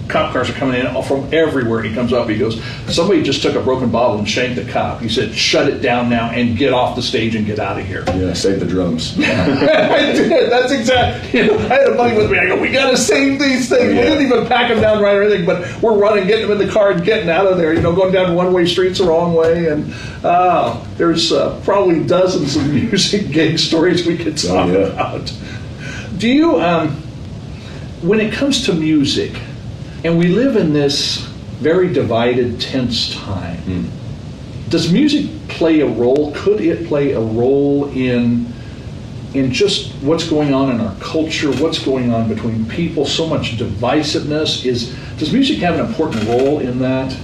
cop 0.09 0.33
cars 0.33 0.51
are 0.51 0.55
coming 0.55 0.81
in 0.81 1.03
from 1.03 1.33
everywhere. 1.33 1.83
He 1.83 1.95
comes 1.95 2.13
up, 2.13 2.29
he 2.29 2.39
goes, 2.39 2.63
somebody 2.89 3.23
just 3.23 3.43
took 3.43 3.55
a 3.55 3.61
broken 3.61 3.91
bottle 3.91 4.19
and 4.19 4.29
shanked 4.29 4.57
the 4.57 4.71
cop. 4.71 5.01
He 5.01 5.09
said, 5.09 5.35
shut 5.35 5.69
it 5.69 5.81
down 5.81 6.09
now 6.09 6.31
and 6.31 6.57
get 6.57 6.73
off 6.73 6.97
the 6.97 7.03
stage 7.03 7.35
and 7.35 7.47
get 7.47 7.59
out 7.59 7.79
of 7.79 7.87
here. 7.87 8.05
Yeah, 8.09 8.33
save 8.33 8.61
the 8.61 8.67
drums. 8.67 9.19
I 9.19 9.23
did. 10.13 10.51
That's 10.51 10.73
exactly. 10.73 11.41
You 11.41 11.47
know, 11.47 11.59
I 11.59 11.75
had 11.75 11.89
a 11.89 11.97
buddy 11.97 12.17
with 12.17 12.31
me. 12.31 12.39
I 12.39 12.47
go, 12.47 12.61
we 12.61 12.71
got 12.71 12.91
to 12.91 12.97
save 12.97 13.39
these 13.39 13.69
things. 13.69 13.89
We 13.89 14.01
didn't 14.01 14.25
even 14.25 14.47
pack 14.47 14.69
them 14.69 14.81
down 14.81 15.03
right 15.03 15.17
or 15.17 15.23
anything, 15.23 15.47
but 15.47 15.83
we're 15.83 15.97
running, 15.97 16.27
getting 16.27 16.49
them 16.49 16.61
in 16.61 16.67
the 16.67 16.73
car 16.73 16.93
and 16.93 17.05
getting 17.05 17.29
out 17.29 17.47
of 17.47 17.59
there. 17.59 17.75
You 17.75 17.81
know, 17.81 17.95
going 17.95 18.13
down 18.13 18.35
one-way 18.35 18.67
streets 18.67 18.99
the 18.99 19.05
wrong 19.05 19.35
way, 19.35 19.69
and 19.69 19.93
uh, 20.25 20.83
there's 20.97 21.33
uh, 21.33 21.61
probably 21.65 22.05
dozens 22.05 22.57
of 22.57 22.67
music 22.73 23.31
gig 23.31 23.59
stories 23.59 24.07
we 24.07 24.17
could 24.17 24.39
talk 24.39 24.69
yeah. 24.69 24.75
about. 24.75 25.33
Do 26.17 26.29
you, 26.29 26.61
um, 26.61 26.91
when 28.03 28.21
it 28.21 28.33
comes 28.33 28.67
to 28.67 28.75
music, 28.75 29.33
and 30.05 30.19
we 30.19 30.29
live 30.29 30.57
in 30.57 30.73
this 30.73 31.19
very 31.61 31.93
divided, 31.93 32.61
tense 32.61 33.15
time, 33.15 33.91
does 34.71 34.91
music 34.93 35.27
play 35.49 35.81
a 35.81 35.87
role? 35.87 36.33
Could 36.35 36.61
it 36.61 36.87
play 36.87 37.13
a 37.13 37.21
role 37.21 37.91
in 37.91 38.47
in 39.33 39.53
just 39.53 39.93
what's 40.03 40.29
going 40.29 40.53
on 40.53 40.71
in 40.73 40.81
our 40.81 40.95
culture, 40.97 41.53
what's 41.53 41.79
going 41.79 42.13
on 42.13 42.29
between 42.29 42.67
people, 42.67 43.05
so 43.07 43.27
much 43.27 43.57
divisiveness? 43.59 44.65
Is 44.65 44.97
does 45.19 45.33
music 45.33 45.59
have 45.59 45.79
an 45.79 45.87
important 45.87 46.25
role 46.25 46.61
in 46.61 46.79
that? 46.81 47.17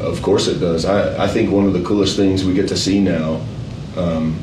Of 0.00 0.22
course 0.22 0.48
it 0.48 0.58
does. 0.58 0.84
I, 0.84 1.24
I 1.24 1.28
think 1.28 1.50
one 1.50 1.66
of 1.66 1.72
the 1.72 1.82
coolest 1.82 2.16
things 2.16 2.44
we 2.44 2.54
get 2.54 2.68
to 2.68 2.76
see 2.76 3.00
now 3.00 3.40
um, 3.96 4.38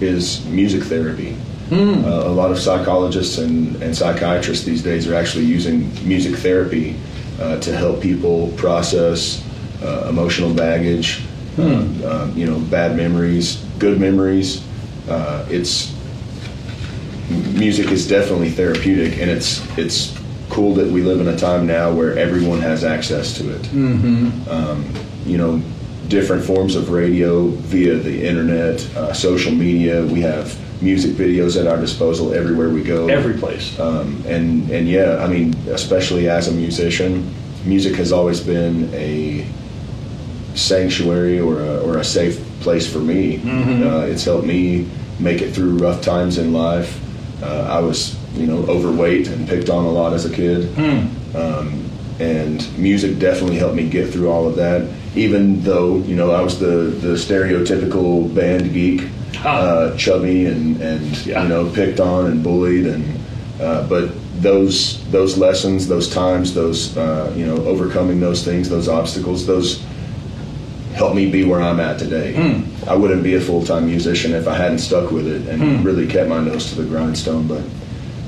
is 0.00 0.44
music 0.46 0.82
therapy. 0.84 1.36
Uh, 1.72 2.28
a 2.28 2.28
lot 2.28 2.50
of 2.50 2.58
psychologists 2.58 3.38
and, 3.38 3.82
and 3.82 3.96
psychiatrists 3.96 4.64
these 4.64 4.82
days 4.82 5.08
are 5.08 5.14
actually 5.14 5.44
using 5.44 5.90
music 6.06 6.34
therapy 6.36 6.96
uh, 7.40 7.58
to 7.60 7.74
help 7.74 8.00
people 8.00 8.48
process 8.56 9.42
uh, 9.82 10.06
emotional 10.08 10.52
baggage, 10.52 11.22
um, 11.58 12.04
um, 12.04 12.36
you 12.36 12.46
know, 12.46 12.58
bad 12.70 12.96
memories, 12.96 13.56
good 13.78 13.98
memories. 13.98 14.62
Uh, 15.08 15.46
it's 15.50 15.94
music 17.54 17.90
is 17.90 18.06
definitely 18.06 18.50
therapeutic, 18.50 19.18
and 19.18 19.30
it's 19.30 19.60
it's 19.78 20.16
cool 20.50 20.74
that 20.74 20.86
we 20.90 21.02
live 21.02 21.20
in 21.20 21.28
a 21.28 21.36
time 21.36 21.66
now 21.66 21.90
where 21.90 22.16
everyone 22.18 22.60
has 22.60 22.84
access 22.84 23.34
to 23.38 23.50
it. 23.54 23.66
Um, 24.48 24.84
you 25.24 25.38
know, 25.38 25.62
different 26.08 26.44
forms 26.44 26.76
of 26.76 26.90
radio 26.90 27.48
via 27.48 27.96
the 27.96 28.26
internet, 28.26 28.84
uh, 28.96 29.12
social 29.14 29.52
media. 29.52 30.04
We 30.04 30.20
have 30.20 30.54
music 30.82 31.12
videos 31.12 31.58
at 31.58 31.66
our 31.66 31.78
disposal 31.80 32.34
everywhere 32.34 32.68
we 32.68 32.82
go. 32.82 33.08
Every 33.08 33.34
place. 33.34 33.78
Um, 33.78 34.22
and 34.26 34.70
and 34.70 34.88
yeah, 34.88 35.24
I 35.24 35.28
mean, 35.28 35.54
especially 35.68 36.28
as 36.28 36.48
a 36.48 36.52
musician, 36.52 37.32
music 37.64 37.94
has 37.96 38.12
always 38.12 38.40
been 38.40 38.92
a 38.92 39.46
sanctuary 40.54 41.40
or 41.40 41.60
a, 41.60 41.80
or 41.80 41.98
a 41.98 42.04
safe 42.04 42.38
place 42.60 42.90
for 42.92 42.98
me. 42.98 43.36
Uh, 43.82 44.00
it's 44.06 44.24
helped 44.24 44.46
me 44.46 44.88
make 45.18 45.40
it 45.40 45.52
through 45.54 45.78
rough 45.78 46.02
times 46.02 46.38
in 46.38 46.52
life. 46.52 47.00
Uh, 47.42 47.66
I 47.70 47.80
was, 47.80 48.16
you 48.34 48.46
know, 48.46 48.58
overweight 48.68 49.28
and 49.28 49.48
picked 49.48 49.70
on 49.70 49.84
a 49.84 49.90
lot 49.90 50.12
as 50.12 50.24
a 50.26 50.34
kid. 50.34 50.76
Um, 51.34 51.88
and 52.20 52.78
music 52.78 53.18
definitely 53.18 53.56
helped 53.56 53.74
me 53.74 53.88
get 53.88 54.10
through 54.12 54.30
all 54.30 54.46
of 54.46 54.56
that. 54.56 54.88
Even 55.16 55.62
though, 55.62 55.96
you 55.98 56.14
know, 56.14 56.30
I 56.30 56.40
was 56.42 56.58
the, 56.60 56.66
the 57.06 57.14
stereotypical 57.14 58.32
band 58.34 58.72
geek, 58.72 59.08
uh, 59.44 59.96
chubby 59.96 60.46
and, 60.46 60.80
and 60.80 61.26
Yeah. 61.26 61.42
you 61.42 61.48
know, 61.48 61.70
picked 61.70 62.00
on 62.00 62.26
and 62.26 62.42
bullied. 62.42 62.86
And 62.86 63.04
uh, 63.60 63.86
but 63.88 64.10
those 64.40 65.02
those 65.10 65.36
lessons, 65.38 65.86
those 65.88 66.08
times, 66.08 66.54
those 66.54 66.96
uh, 66.96 67.32
you 67.36 67.46
know, 67.46 67.56
overcoming 67.66 68.20
those 68.20 68.44
things, 68.44 68.68
those 68.68 68.88
obstacles, 68.88 69.46
those 69.46 69.82
helped 70.94 71.16
me 71.16 71.30
be 71.30 71.44
where 71.44 71.62
I'm 71.62 71.80
at 71.80 71.98
today. 71.98 72.62
I 72.86 72.94
wouldn't 72.94 73.22
be 73.22 73.34
a 73.36 73.40
full 73.40 73.64
time 73.64 73.86
musician 73.86 74.32
if 74.34 74.46
I 74.46 74.54
hadn't 74.54 74.78
stuck 74.80 75.10
with 75.10 75.26
it 75.26 75.48
and 75.48 75.84
really 75.84 76.06
kept 76.06 76.28
my 76.28 76.40
nose 76.40 76.68
to 76.70 76.82
the 76.82 76.88
grindstone. 76.88 77.46
But 77.46 77.62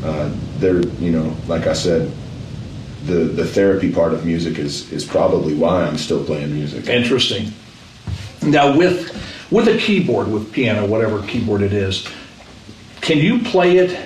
uh, 0.05 0.31
there, 0.59 0.81
you 0.99 1.11
know, 1.11 1.37
like 1.47 1.67
I 1.67 1.73
said, 1.75 2.11
the 3.07 3.15
the 3.17 3.45
therapy 3.45 3.93
part 3.93 4.15
of 4.15 4.25
music 4.25 4.59
is 4.59 4.91
is 4.93 5.05
probably 5.05 5.55
why 5.55 5.83
I'm 5.83 5.99
still 5.99 6.25
playing 6.25 6.55
music. 6.55 6.87
Interesting. 6.89 7.53
Now, 8.43 8.77
with 8.77 9.11
with 9.55 9.69
a 9.69 9.79
keyboard, 9.79 10.27
with 10.27 10.53
piano, 10.53 10.85
whatever 10.85 11.23
keyboard 11.23 11.63
it 11.63 11.73
is, 11.73 12.09
can 13.01 13.19
you 13.19 13.39
play 13.39 13.77
it? 13.77 13.97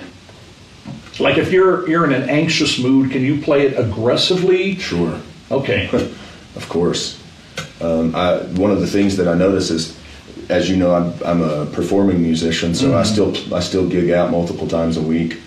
Like 1.19 1.39
if 1.39 1.51
you're 1.51 1.89
you're 1.89 2.05
in 2.05 2.13
an 2.13 2.29
anxious 2.29 2.77
mood, 2.77 3.11
can 3.11 3.23
you 3.23 3.41
play 3.41 3.65
it 3.65 3.79
aggressively? 3.79 4.75
Sure. 4.77 5.19
Okay. 5.51 5.89
Of 6.55 6.67
course. 6.67 7.21
Um, 7.79 8.13
I, 8.15 8.39
one 8.39 8.71
of 8.71 8.81
the 8.81 8.87
things 8.87 9.15
that 9.17 9.27
I 9.27 9.35
notice 9.35 9.69
is, 9.69 9.97
as 10.49 10.69
you 10.69 10.75
know, 10.75 10.93
I'm, 10.93 11.13
I'm 11.23 11.41
a 11.41 11.67
performing 11.67 12.21
musician, 12.21 12.73
so 12.73 12.97
I 12.97 13.03
still 13.03 13.33
I 13.53 13.59
still 13.61 13.87
gig 13.87 14.09
out 14.09 14.31
multiple 14.31 14.67
times 14.67 14.97
a 14.97 15.01
week. 15.01 15.39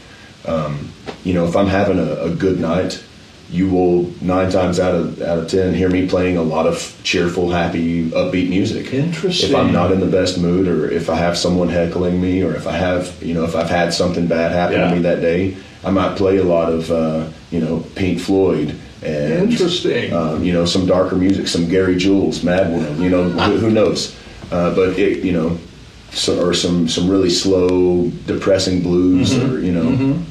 Um, 0.47 0.91
you 1.25 1.35
know, 1.35 1.45
if 1.45 1.57
I'm 1.57 1.67
having 1.67 1.99
a, 1.99 2.15
a 2.23 2.31
good 2.31 2.61
night, 2.61 3.05
you 3.53 3.69
will 3.69 4.11
nine 4.23 4.51
times 4.51 4.81
out 4.81 4.95
of 4.95 5.21
out 5.23 5.39
of 5.39 5.49
ten 5.49 5.75
hear 5.75 5.89
me 5.91 6.09
playing 6.09 6.37
a 6.39 6.43
lot 6.43 6.67
of 6.67 6.99
cheerful, 7.05 7.51
happy, 7.51 8.09
upbeat 8.11 8.49
music. 8.49 8.93
Interesting. 8.95 9.51
If 9.51 9.55
I'm 9.57 9.73
not 9.73 9.93
in 9.93 10.01
the 10.01 10.07
best 10.07 10.39
mood, 10.39 10.67
or 10.67 10.91
if 10.91 11.11
I 11.11 11.17
have 11.17 11.37
someone 11.37 11.69
heckling 11.69 12.21
me, 12.21 12.43
or 12.43 12.55
if 12.55 12.67
I 12.67 12.73
have, 12.73 13.23
you 13.23 13.35
know, 13.35 13.45
if 13.45 13.55
I've 13.55 13.69
had 13.71 13.93
something 13.93 14.27
bad 14.27 14.53
happen 14.53 14.79
Yeah. 14.79 14.89
to 14.89 14.97
me 14.97 15.03
that 15.03 15.21
day, 15.21 15.57
I 15.85 15.91
might 15.91 16.17
play 16.17 16.39
a 16.39 16.45
lot 16.45 16.73
of, 16.73 16.91
uh, 16.91 17.29
you 17.51 17.61
know, 17.61 17.85
Pink 17.95 18.21
Floyd 18.21 18.75
and 19.03 19.51
Interesting. 19.51 20.13
um, 20.15 20.43
you 20.43 20.53
know, 20.53 20.65
some 20.65 20.87
darker 20.87 21.17
music, 21.17 21.47
some 21.49 21.69
Gary 21.69 21.97
Jules, 21.97 22.43
Mad 22.43 22.73
World, 22.73 22.99
you 22.99 23.11
know, 23.11 23.25
who, 23.29 23.59
who 23.59 23.71
knows? 23.71 24.17
Uh, 24.51 24.75
but 24.75 24.99
it, 24.99 25.25
you 25.25 25.33
know, 25.33 25.59
so, 26.13 26.47
or 26.47 26.55
some 26.55 26.89
some 26.89 27.09
really 27.11 27.31
slow, 27.31 28.09
depressing 28.27 28.81
blues, 28.83 29.35
Mm-hmm. 29.35 29.55
or 29.55 29.59
you 29.61 29.73
know, 29.73 30.23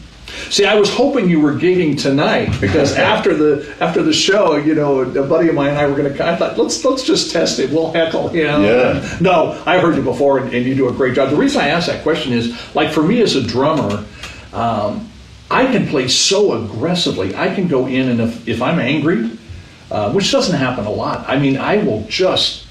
See, 0.50 0.66
I 0.66 0.76
was 0.76 0.94
hoping 0.94 1.30
you 1.30 1.40
were 1.40 1.54
gigging 1.54 2.00
tonight 2.02 2.60
because 2.60 2.98
after 2.98 3.34
the 3.34 3.76
after 3.80 4.04
the 4.04 4.14
show, 4.14 4.56
you 4.58 4.76
know, 4.76 5.02
a 5.02 5.26
buddy 5.26 5.50
of 5.50 5.56
mine 5.56 5.70
and 5.70 5.78
I 5.78 5.88
were 5.88 5.96
going 5.96 6.14
to. 6.14 6.28
I 6.28 6.36
thought 6.36 6.58
let's 6.58 6.84
let's 6.84 7.04
just 7.04 7.32
test 7.32 7.60
it. 7.60 7.72
We'll 7.72 7.92
heckle 7.92 8.30
him. 8.30 8.64
Yeah. 8.64 9.18
No, 9.22 9.62
I 9.66 9.80
heard 9.80 9.96
you 9.96 10.04
before, 10.04 10.40
and, 10.40 10.54
and 10.54 10.66
you 10.66 10.76
do 10.76 10.90
a 10.90 10.94
great 10.94 11.16
job. 11.16 11.30
The 11.30 11.36
reason 11.36 11.62
I 11.62 11.70
asked 11.70 11.88
that 11.88 12.04
question 12.04 12.34
is, 12.34 12.76
like 12.76 12.92
for 12.92 13.04
me 13.04 13.22
as 13.22 13.36
a 13.36 13.44
drummer, 13.44 14.06
um, 14.54 15.10
I 15.50 15.66
can 15.66 15.88
play 15.88 16.08
so 16.08 16.54
aggressively. 16.64 17.36
I 17.36 17.54
can 17.54 17.68
go 17.68 17.88
in, 17.88 18.10
and 18.10 18.22
if 18.22 18.48
if 18.48 18.62
I'm 18.62 18.80
angry, 18.80 19.38
uh, 19.90 20.12
which 20.12 20.32
doesn't 20.32 20.58
happen 20.58 20.86
a 20.86 20.92
lot, 20.92 21.26
I 21.28 21.40
mean, 21.40 21.58
I 21.58 21.78
will 21.78 22.06
just 22.08 22.68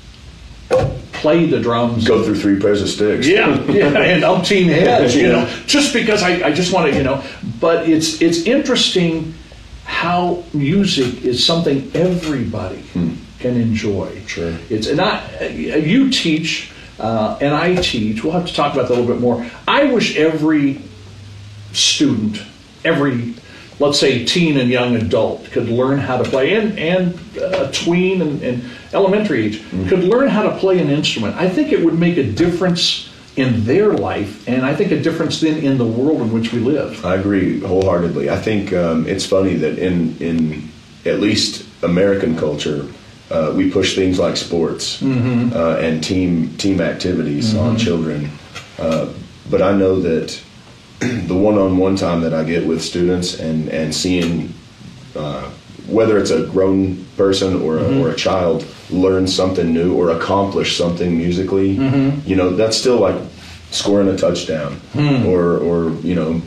play 1.20 1.46
the 1.46 1.60
drums. 1.60 2.06
go 2.06 2.24
through 2.24 2.36
three 2.36 2.58
pairs 2.58 2.82
of 2.82 2.88
sticks. 2.88 3.26
Yeah, 3.26 3.60
yeah, 3.64 3.86
and 3.86 4.22
umpteen 4.22 4.66
heads, 4.66 5.14
you 5.14 5.28
know, 5.28 5.46
just 5.66 5.92
because 5.92 6.22
I, 6.22 6.48
I 6.48 6.52
just 6.52 6.72
want 6.72 6.90
to, 6.90 6.96
you 6.96 7.02
know. 7.02 7.22
But 7.60 7.88
it's 7.88 8.20
it's 8.22 8.42
interesting 8.42 9.34
how 9.84 10.42
music 10.52 11.24
is 11.24 11.44
something 11.44 11.90
everybody 11.94 12.82
can 13.38 13.56
enjoy. 13.56 14.22
Sure. 14.26 14.56
It's 14.68 14.86
and 14.86 15.00
I, 15.00 15.46
you 15.48 16.10
teach 16.10 16.70
uh, 16.98 17.38
and 17.40 17.54
I 17.54 17.76
teach. 17.76 18.22
We'll 18.22 18.32
have 18.32 18.46
to 18.46 18.54
talk 18.54 18.74
about 18.74 18.88
that 18.88 18.94
a 18.94 19.00
little 19.00 19.12
bit 19.12 19.20
more. 19.20 19.48
I 19.66 19.84
wish 19.84 20.16
every 20.16 20.80
student, 21.72 22.42
every 22.84 23.34
let's 23.80 23.98
say 23.98 24.24
teen 24.24 24.58
and 24.58 24.70
young 24.70 24.94
adult 24.94 25.44
could 25.46 25.68
learn 25.68 25.98
how 25.98 26.18
to 26.18 26.24
play 26.24 26.54
and 26.54 26.78
and 26.78 27.18
uh, 27.38 27.70
tween 27.72 28.22
and, 28.22 28.42
and 28.42 28.62
elementary 28.92 29.46
age 29.46 29.62
could 29.88 30.04
learn 30.04 30.28
how 30.28 30.42
to 30.42 30.56
play 30.58 30.78
an 30.78 30.90
instrument. 30.90 31.34
I 31.34 31.48
think 31.48 31.72
it 31.72 31.84
would 31.84 31.98
make 31.98 32.16
a 32.16 32.30
difference 32.30 33.08
in 33.36 33.64
their 33.64 33.92
life 33.92 34.46
and 34.48 34.66
i 34.66 34.74
think 34.74 34.90
a 34.90 35.00
difference 35.00 35.40
then 35.40 35.56
in 35.58 35.78
the 35.78 35.86
world 35.86 36.20
in 36.20 36.32
which 36.32 36.52
we 36.52 36.58
live. 36.58 37.04
I 37.04 37.14
agree 37.14 37.60
wholeheartedly. 37.60 38.28
I 38.28 38.36
think 38.36 38.72
um, 38.72 39.06
it's 39.06 39.24
funny 39.24 39.54
that 39.54 39.78
in 39.78 40.16
in 40.18 40.68
at 41.06 41.20
least 41.20 41.66
American 41.82 42.36
culture, 42.36 42.86
uh, 43.30 43.52
we 43.56 43.70
push 43.70 43.94
things 43.94 44.18
like 44.18 44.36
sports 44.36 45.00
uh, 45.02 45.78
and 45.80 46.02
team 46.04 46.56
team 46.56 46.80
activities 46.80 47.54
on 47.54 47.76
children. 47.76 48.30
Uh, 48.78 49.12
but 49.48 49.62
I 49.62 49.72
know 49.72 50.00
that 50.00 50.40
the 51.26 51.34
one-on-one 51.34 51.96
time 51.96 52.20
that 52.22 52.34
I 52.34 52.44
get 52.44 52.66
with 52.66 52.82
students 52.82 53.38
and 53.40 53.68
and 53.70 53.94
seeing 53.94 54.52
uh, 55.16 55.48
whether 55.88 56.18
it's 56.18 56.30
a 56.30 56.46
grown 56.46 57.04
person 57.16 57.60
or 57.62 57.78
a, 57.78 58.00
or 58.00 58.10
a 58.10 58.14
child 58.16 58.64
learn 58.90 59.26
something 59.26 59.72
new 59.72 59.94
or 59.94 60.10
accomplish 60.10 60.76
something 60.76 61.16
musically, 61.16 61.70
you 62.26 62.36
know, 62.36 62.50
that's 62.54 62.76
still 62.76 62.98
like 63.00 63.16
scoring 63.70 64.08
a 64.08 64.16
touchdown 64.16 64.80
or 65.26 65.56
or 65.58 65.90
you 66.02 66.14
know 66.14 66.40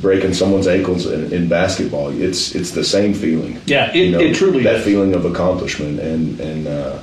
breaking 0.00 0.34
someone's 0.34 0.66
ankles 0.66 1.06
in, 1.06 1.32
in 1.32 1.48
basketball. 1.48 2.08
It's 2.10 2.54
it's 2.54 2.70
the 2.72 2.84
same 2.84 3.14
feeling. 3.14 3.60
Yeah, 3.66 3.90
it- 3.90 3.96
You 3.96 4.10
know, 4.12 4.20
it 4.20 4.34
truly 4.36 4.62
that 4.64 4.76
is. 4.76 4.84
feeling 4.84 5.14
of 5.14 5.24
accomplishment 5.24 5.98
and 6.00 6.38
and 6.40 6.66
uh, 6.68 6.98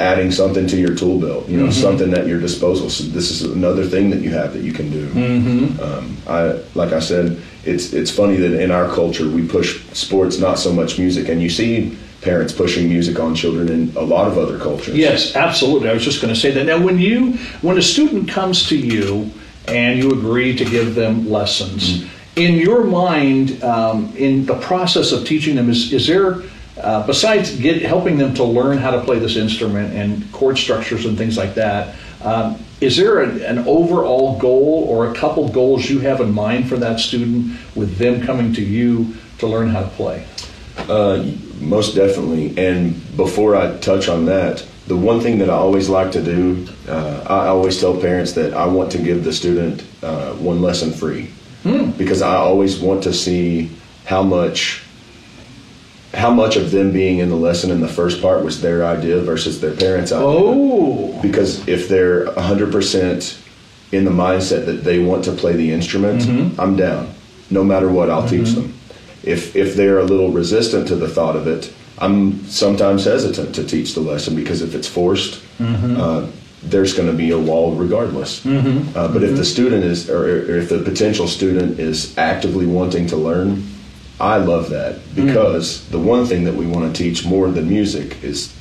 adding 0.00 0.30
something 0.32 0.66
to 0.66 0.76
your 0.76 0.94
tool 0.96 1.20
belt. 1.20 1.48
You 1.48 1.58
know, 1.58 1.64
Mm-hmm. 1.70 1.82
something 1.82 2.14
at 2.14 2.26
your 2.26 2.40
disposal. 2.40 2.88
So 2.90 3.04
this 3.04 3.30
is 3.30 3.42
another 3.42 3.84
thing 3.84 4.10
that 4.10 4.20
you 4.22 4.30
have 4.30 4.52
that 4.54 4.62
you 4.62 4.72
can 4.72 4.90
do. 4.90 5.08
Mm-hmm. 5.10 5.82
Um, 5.82 6.16
I 6.26 6.58
like 6.74 6.92
I 6.92 7.00
said, 7.00 7.40
it's 7.64 7.92
it's 7.92 8.10
funny 8.10 8.36
that 8.36 8.60
in 8.60 8.70
our 8.70 8.88
culture 8.88 9.28
we 9.28 9.46
push 9.46 9.84
sports, 9.92 10.38
not 10.38 10.58
so 10.58 10.72
much 10.72 10.98
music, 10.98 11.28
and 11.28 11.40
you 11.42 11.50
see 11.50 11.96
parents 12.22 12.52
pushing 12.52 12.88
music 12.88 13.18
on 13.20 13.34
children 13.34 13.68
in 13.68 13.96
a 13.96 14.00
lot 14.02 14.26
of 14.26 14.36
other 14.36 14.58
cultures. 14.58 14.94
Yes, 14.96 15.36
absolutely. 15.36 15.88
I 15.88 15.94
was 15.94 16.04
just 16.04 16.20
going 16.20 16.34
to 16.34 16.38
say 16.40 16.50
that. 16.50 16.64
Now, 16.64 16.78
when 16.78 16.98
you 16.98 17.38
when 17.62 17.78
a 17.78 17.82
student 17.82 18.28
comes 18.28 18.68
to 18.68 18.76
you 18.76 19.30
and 19.68 19.98
you 19.98 20.10
agree 20.12 20.56
to 20.56 20.64
give 20.64 20.94
them 20.94 21.30
lessons, 21.30 22.04
in 22.36 22.54
your 22.54 22.84
mind, 22.84 23.62
um, 23.62 24.12
in 24.16 24.46
the 24.46 24.56
process 24.56 25.12
of 25.12 25.24
teaching 25.26 25.54
them, 25.56 25.68
is 25.70 25.92
is 25.92 26.06
there 26.06 26.42
uh, 26.82 27.06
besides 27.06 27.56
get, 27.56 27.82
helping 27.82 28.18
them 28.18 28.34
to 28.34 28.44
learn 28.44 28.78
how 28.78 28.90
to 28.90 29.00
play 29.02 29.18
this 29.18 29.36
instrument 29.36 29.94
and 29.94 30.30
chord 30.32 30.58
structures 30.58 31.06
and 31.06 31.16
things 31.16 31.36
like 31.36 31.54
that? 31.54 31.96
Um, 32.22 32.62
is 32.80 32.96
there 32.96 33.20
a, 33.20 33.28
an 33.46 33.58
overall 33.60 34.38
goal 34.38 34.86
or 34.88 35.10
a 35.10 35.14
couple 35.14 35.48
goals 35.48 35.88
you 35.88 36.00
have 36.00 36.20
in 36.20 36.32
mind 36.32 36.68
for 36.68 36.76
that 36.78 37.00
student 37.00 37.58
with 37.74 37.96
them 37.96 38.24
coming 38.24 38.52
to 38.54 38.62
you 38.62 39.14
to 39.38 39.46
learn 39.46 39.68
how 39.68 39.80
to 39.80 39.88
play? 39.88 40.26
Uh, 40.76 41.30
most 41.60 41.94
definitely. 41.94 42.56
And 42.56 43.16
before 43.16 43.56
I 43.56 43.76
touch 43.78 44.08
on 44.08 44.24
that, 44.26 44.66
the 44.86 44.96
one 44.96 45.20
thing 45.20 45.38
that 45.38 45.50
I 45.50 45.54
always 45.54 45.88
like 45.88 46.12
to 46.12 46.22
do, 46.22 46.66
uh, 46.88 47.24
I 47.26 47.48
always 47.48 47.78
tell 47.78 47.98
parents 47.98 48.32
that 48.32 48.54
I 48.54 48.66
want 48.66 48.90
to 48.92 48.98
give 48.98 49.24
the 49.24 49.32
student 49.32 49.84
uh, 50.02 50.32
one 50.34 50.62
lesson 50.62 50.90
free 50.90 51.30
because 51.96 52.22
I 52.22 52.36
always 52.36 52.80
want 52.80 53.02
to 53.04 53.12
see 53.12 53.70
how 54.06 54.22
much 54.22 54.82
how 56.14 56.30
much 56.30 56.56
of 56.56 56.70
them 56.70 56.92
being 56.92 57.18
in 57.18 57.28
the 57.28 57.36
lesson 57.36 57.70
in 57.70 57.80
the 57.80 57.88
first 57.88 58.20
part 58.20 58.44
was 58.44 58.60
their 58.60 58.84
idea 58.84 59.20
versus 59.20 59.60
their 59.60 59.74
parents' 59.74 60.10
idea. 60.12 60.26
Oh, 60.26 61.20
Because 61.22 61.66
if 61.68 61.88
they're 61.88 62.26
100% 62.26 63.40
in 63.92 64.04
the 64.04 64.10
mindset 64.10 64.66
that 64.66 64.84
they 64.84 64.98
want 64.98 65.24
to 65.24 65.32
play 65.32 65.54
the 65.54 65.72
instrument, 65.72 66.22
mm-hmm. 66.22 66.60
I'm 66.60 66.76
down. 66.76 67.12
No 67.50 67.62
matter 67.62 67.88
what, 67.88 68.10
I'll 68.10 68.28
teach 68.28 68.48
mm-hmm. 68.48 68.62
them. 68.62 68.74
If, 69.22 69.54
if 69.54 69.76
they're 69.76 69.98
a 69.98 70.04
little 70.04 70.30
resistant 70.30 70.88
to 70.88 70.96
the 70.96 71.08
thought 71.08 71.36
of 71.36 71.46
it, 71.46 71.72
I'm 71.98 72.44
sometimes 72.46 73.04
hesitant 73.04 73.54
to 73.56 73.64
teach 73.64 73.94
the 73.94 74.00
lesson 74.00 74.34
because 74.34 74.62
if 74.62 74.74
it's 74.74 74.88
forced, 74.88 75.42
mm-hmm. 75.58 76.00
uh, 76.00 76.26
there's 76.62 76.94
going 76.94 77.10
to 77.10 77.16
be 77.16 77.30
a 77.30 77.38
wall 77.38 77.74
regardless. 77.74 78.44
Uh, 78.96 79.12
but 79.12 79.22
if 79.22 79.36
the 79.36 79.44
student 79.44 79.84
is, 79.84 80.08
or 80.10 80.26
if 80.28 80.68
the 80.70 80.80
potential 80.80 81.28
student 81.28 81.78
is 81.78 82.16
actively 82.18 82.66
wanting 82.66 83.06
to 83.08 83.16
learn, 83.16 83.66
I 84.20 84.36
love 84.36 84.70
that 84.70 84.98
because 85.14 85.88
the 85.88 85.98
one 85.98 86.26
thing 86.26 86.44
that 86.44 86.54
we 86.54 86.66
want 86.66 86.94
to 86.94 87.02
teach 87.02 87.24
more 87.24 87.50
than 87.50 87.68
music 87.68 88.22
is 88.22 88.54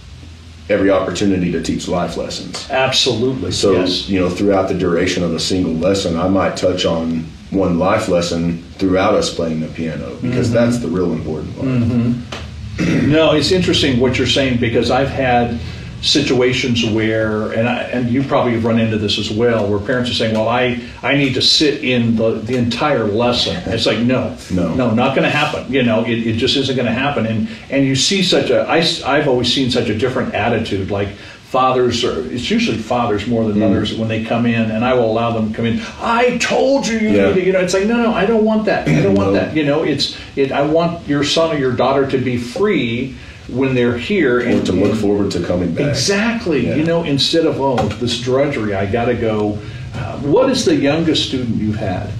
every 0.70 0.92
opportunity 0.92 1.52
to 1.52 1.62
teach 1.62 1.88
life 1.88 2.16
lessons. 2.16 2.70
absolutely. 2.70 3.52
So, 3.52 3.74
yes. 3.74 4.08
you 4.08 4.20
know, 4.20 4.30
throughout 4.30 4.70
the 4.70 4.76
duration 4.76 5.24
of 5.24 5.34
a 5.34 5.40
single 5.40 5.74
lesson, 5.74 6.18
I 6.18 6.28
might 6.28 6.56
touch 6.56 6.86
on 6.86 7.26
one 7.50 7.80
life 7.80 8.08
lesson 8.08 8.62
throughout 8.78 9.16
us 9.16 9.34
playing 9.34 9.62
the 9.62 9.68
piano 9.68 10.16
because 10.22 10.48
mm-hmm. 10.48 10.56
that's 10.56 10.78
the 10.78 10.88
real 10.88 11.12
important 11.12 11.56
part. 11.56 11.68
Mm-hmm. 11.68 12.46
No, 13.10 13.34
it's 13.34 13.52
interesting 13.52 14.00
what 14.00 14.18
you're 14.18 14.26
saying 14.26 14.62
because 14.62 14.90
I've 14.90 15.10
had 15.10 15.60
situations 16.02 16.86
where, 16.86 17.52
and 17.52 17.68
I, 17.68 17.82
and 17.84 18.10
you 18.10 18.24
probably 18.24 18.54
have 18.54 18.64
run 18.64 18.80
into 18.80 18.98
this 18.98 19.18
as 19.20 19.30
well, 19.30 19.68
where 19.68 19.80
parents 19.80 20.10
are 20.10 20.14
saying, 20.14 20.34
"Well, 20.34 20.48
I 20.48 20.82
I 21.04 21.16
need 21.16 21.34
to 21.34 21.42
sit 21.42 21.84
in 21.84 22.16
the 22.16 22.32
the 22.34 22.56
entire 22.56 23.06
lesson." 23.06 23.58
It's 23.66 23.86
like, 23.86 24.00
no, 24.00 24.36
No. 24.52 24.74
no, 24.76 24.92
not 24.92 25.16
going 25.16 25.30
to 25.30 25.36
happen. 25.36 25.72
You 25.72 25.84
know, 25.84 26.06
it, 26.06 26.26
it 26.28 26.34
just 26.38 26.56
isn't 26.56 26.76
going 26.76 26.88
to 26.88 26.94
happen. 26.94 27.26
And 27.26 27.50
and 27.70 27.86
you 27.86 27.96
see 27.96 28.24
such 28.24 28.50
a, 28.50 28.62
I, 28.62 28.78
I've 29.06 29.28
always 29.28 29.54
seen 29.54 29.72
such 29.72 29.90
a 29.90 29.98
different 29.98 30.34
attitude, 30.34 30.92
like. 30.92 31.10
Fathers, 31.50 32.04
or 32.04 32.32
it's 32.32 32.52
usually 32.52 32.78
fathers 32.78 33.26
more 33.26 33.44
than 33.44 33.56
mm. 33.56 33.62
mothers 33.62 33.98
when 33.98 34.08
they 34.08 34.24
come 34.24 34.46
in, 34.46 34.70
and 34.70 34.86
I 34.86 34.94
will 34.94 35.10
allow 35.12 35.32
them 35.32 35.50
to 35.50 35.56
come 35.56 35.66
in. 35.66 35.82
I 36.00 36.38
told 36.38 36.86
you, 36.86 37.00
you, 37.00 37.10
Yeah. 37.10 37.34
you 37.34 37.52
know. 37.52 37.60
It's 37.60 37.74
like 37.74 37.88
no, 37.88 37.98
no, 37.98 38.14
I 38.14 38.28
don't 38.28 38.46
want 38.46 38.66
that. 38.66 38.88
I 38.88 39.02
don't 39.02 39.16
want 39.16 39.34
that. 39.34 39.56
You 39.56 39.66
know, 39.66 39.82
it's 39.82 40.16
it. 40.36 40.52
I 40.52 40.62
want 40.62 41.08
your 41.08 41.24
son 41.24 41.56
or 41.56 41.58
your 41.58 41.72
daughter 41.72 42.06
to 42.12 42.20
be 42.20 42.38
free 42.38 43.16
when 43.52 43.76
they're 43.76 43.98
here 43.98 44.38
Or 44.38 44.42
and 44.42 44.66
to 44.66 44.72
look 44.72 44.96
forward 45.00 45.32
to 45.32 45.44
coming 45.44 45.74
back. 45.74 45.90
Exactly. 45.90 46.68
Yeah. 46.68 46.76
You 46.76 46.84
know, 46.84 47.04
instead 47.04 47.46
of 47.46 47.60
oh, 47.60 47.78
this 48.00 48.20
drudgery, 48.20 48.74
I 48.74 48.86
got 48.86 49.06
to 49.06 49.16
go. 49.16 49.60
Uh, 49.94 50.20
what 50.20 50.50
is 50.50 50.66
the 50.66 50.76
youngest 50.76 51.28
student 51.28 51.56
you've 51.56 51.76
had? 51.76 52.12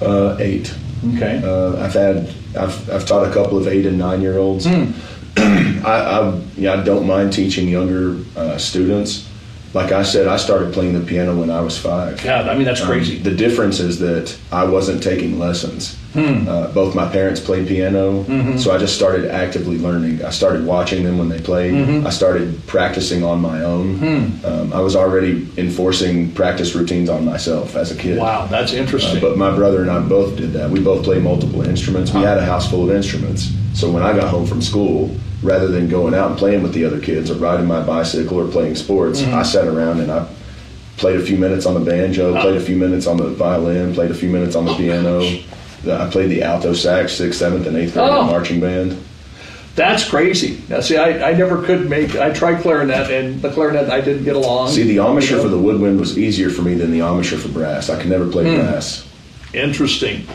Uh, 0.00 0.36
eight. 0.40 0.74
Okay. 1.14 1.40
Uh, 1.44 1.82
I've 1.84 1.92
had 1.92 2.34
I've, 2.58 2.90
I've 2.90 3.06
taught 3.06 3.28
a 3.28 3.32
couple 3.32 3.58
of 3.58 3.68
eight 3.68 3.86
and 3.86 3.98
nine 3.98 4.20
year 4.20 4.38
olds. 4.38 4.66
Hmm. 4.66 4.90
I, 5.86 5.92
I 5.92 6.42
yeah 6.56 6.74
I 6.74 6.82
don't 6.82 7.06
mind 7.06 7.32
teaching 7.32 7.68
younger 7.68 8.18
uh, 8.36 8.58
students. 8.58 9.28
Like 9.76 9.92
I 9.92 10.04
said, 10.04 10.26
I 10.26 10.38
started 10.38 10.72
playing 10.72 10.94
the 10.98 11.04
piano 11.06 11.36
when 11.38 11.50
I 11.50 11.60
was 11.60 11.76
five. 11.76 12.24
Yeah, 12.24 12.48
I 12.50 12.54
mean 12.56 12.64
that's 12.64 12.80
Um, 12.80 12.86
crazy. 12.86 13.18
the 13.18 13.30
difference 13.44 13.78
is 13.78 13.98
that 13.98 14.34
I 14.50 14.64
wasn't 14.64 15.02
taking 15.02 15.38
lessons. 15.38 15.94
Hmm. 16.14 16.48
Uh, 16.48 16.68
both 16.68 16.94
my 16.94 17.06
parents 17.18 17.40
played 17.40 17.68
piano, 17.68 18.22
Mm-hmm. 18.24 18.56
so 18.56 18.74
I 18.74 18.78
just 18.78 18.94
started 18.94 19.30
actively 19.30 19.76
learning. 19.76 20.24
I 20.24 20.30
started 20.30 20.64
watching 20.64 21.04
them 21.04 21.18
when 21.18 21.28
they 21.28 21.40
played. 21.40 21.74
Mm-hmm. 21.74 22.06
I 22.06 22.10
started 22.10 22.46
practicing 22.66 23.22
on 23.22 23.38
my 23.42 23.58
own. 23.64 23.86
Hmm. 24.04 24.46
Um, 24.46 24.72
I 24.72 24.80
was 24.80 24.96
already 24.96 25.46
enforcing 25.58 26.30
practice 26.32 26.74
routines 26.74 27.10
on 27.10 27.26
myself 27.26 27.76
as 27.76 27.90
a 27.92 27.96
kid. 27.96 28.16
wow, 28.18 28.46
that's 28.46 28.72
interesting. 28.72 29.18
Uh, 29.18 29.20
but 29.28 29.36
my 29.36 29.54
brother 29.54 29.82
and 29.82 29.90
I 29.90 30.00
both 30.00 30.36
did 30.38 30.54
that. 30.54 30.70
We 30.70 30.80
both 30.80 31.04
played 31.04 31.22
multiple 31.22 31.60
instruments. 31.68 32.14
We 32.14 32.22
had 32.22 32.38
a 32.38 32.46
house 32.46 32.66
full 32.70 32.88
of 32.88 32.96
instruments. 32.96 33.50
So 33.74 33.90
when 33.90 34.02
I 34.02 34.12
got 34.16 34.28
home 34.30 34.46
from 34.46 34.62
school, 34.62 35.14
rather 35.42 35.68
than 35.68 35.88
going 35.88 36.14
out 36.14 36.30
and 36.30 36.38
playing 36.38 36.62
with 36.62 36.72
the 36.72 36.84
other 36.84 37.00
kids 37.00 37.30
or 37.30 37.34
riding 37.34 37.66
my 37.66 37.82
bicycle 37.82 38.38
or 38.40 38.50
playing 38.50 38.74
sports, 38.74 39.20
Mm-hmm. 39.20 39.34
I 39.34 39.42
sat 39.42 39.66
around 39.68 40.00
and 40.00 40.10
I 40.10 40.26
played 40.96 41.20
a 41.20 41.24
few 41.24 41.36
minutes 41.36 41.66
on 41.66 41.74
the 41.74 41.80
banjo, 41.90 42.40
played 42.40 42.56
a 42.56 42.60
few 42.60 42.76
minutes 42.76 43.06
on 43.06 43.16
the 43.18 43.28
violin, 43.28 43.92
played 43.94 44.10
a 44.10 44.14
few 44.14 44.30
minutes 44.30 44.56
on 44.56 44.64
the 44.64 44.74
piano. 44.74 45.20
I 45.88 46.08
played 46.10 46.30
the 46.30 46.42
alto 46.42 46.72
sax, 46.72 47.12
sixth, 47.12 47.38
seventh, 47.38 47.66
and 47.66 47.76
eighth 47.76 47.92
grade 47.94 48.08
Oh. 48.10 48.24
marching 48.24 48.60
band. 48.60 48.96
that's 49.76 50.08
crazy. 50.08 50.62
Now, 50.70 50.80
see, 50.80 50.96
I, 50.96 51.30
I 51.30 51.32
never 51.34 51.62
could 51.62 51.90
make. 51.90 52.16
I 52.16 52.30
tried 52.30 52.62
clarinet, 52.62 53.10
and 53.10 53.42
the 53.42 53.50
clarinet 53.52 53.90
I 53.90 54.00
didn't 54.00 54.24
get 54.24 54.34
along. 54.34 54.70
See, 54.70 54.84
the 54.84 54.94
You 54.94 55.02
know? 55.02 55.20
for 55.42 55.48
the 55.48 55.58
woodwind 55.58 56.00
was 56.00 56.16
easier 56.18 56.48
for 56.48 56.62
me 56.62 56.72
than 56.74 56.90
the 56.92 57.00
embouchure 57.00 57.38
for 57.38 57.48
brass. 57.48 57.90
I 57.90 58.00
could 58.00 58.08
never 58.10 58.26
play 58.26 58.44
Hmm. 58.56 58.62
brass. 58.62 59.04
Interesting. 59.52 60.26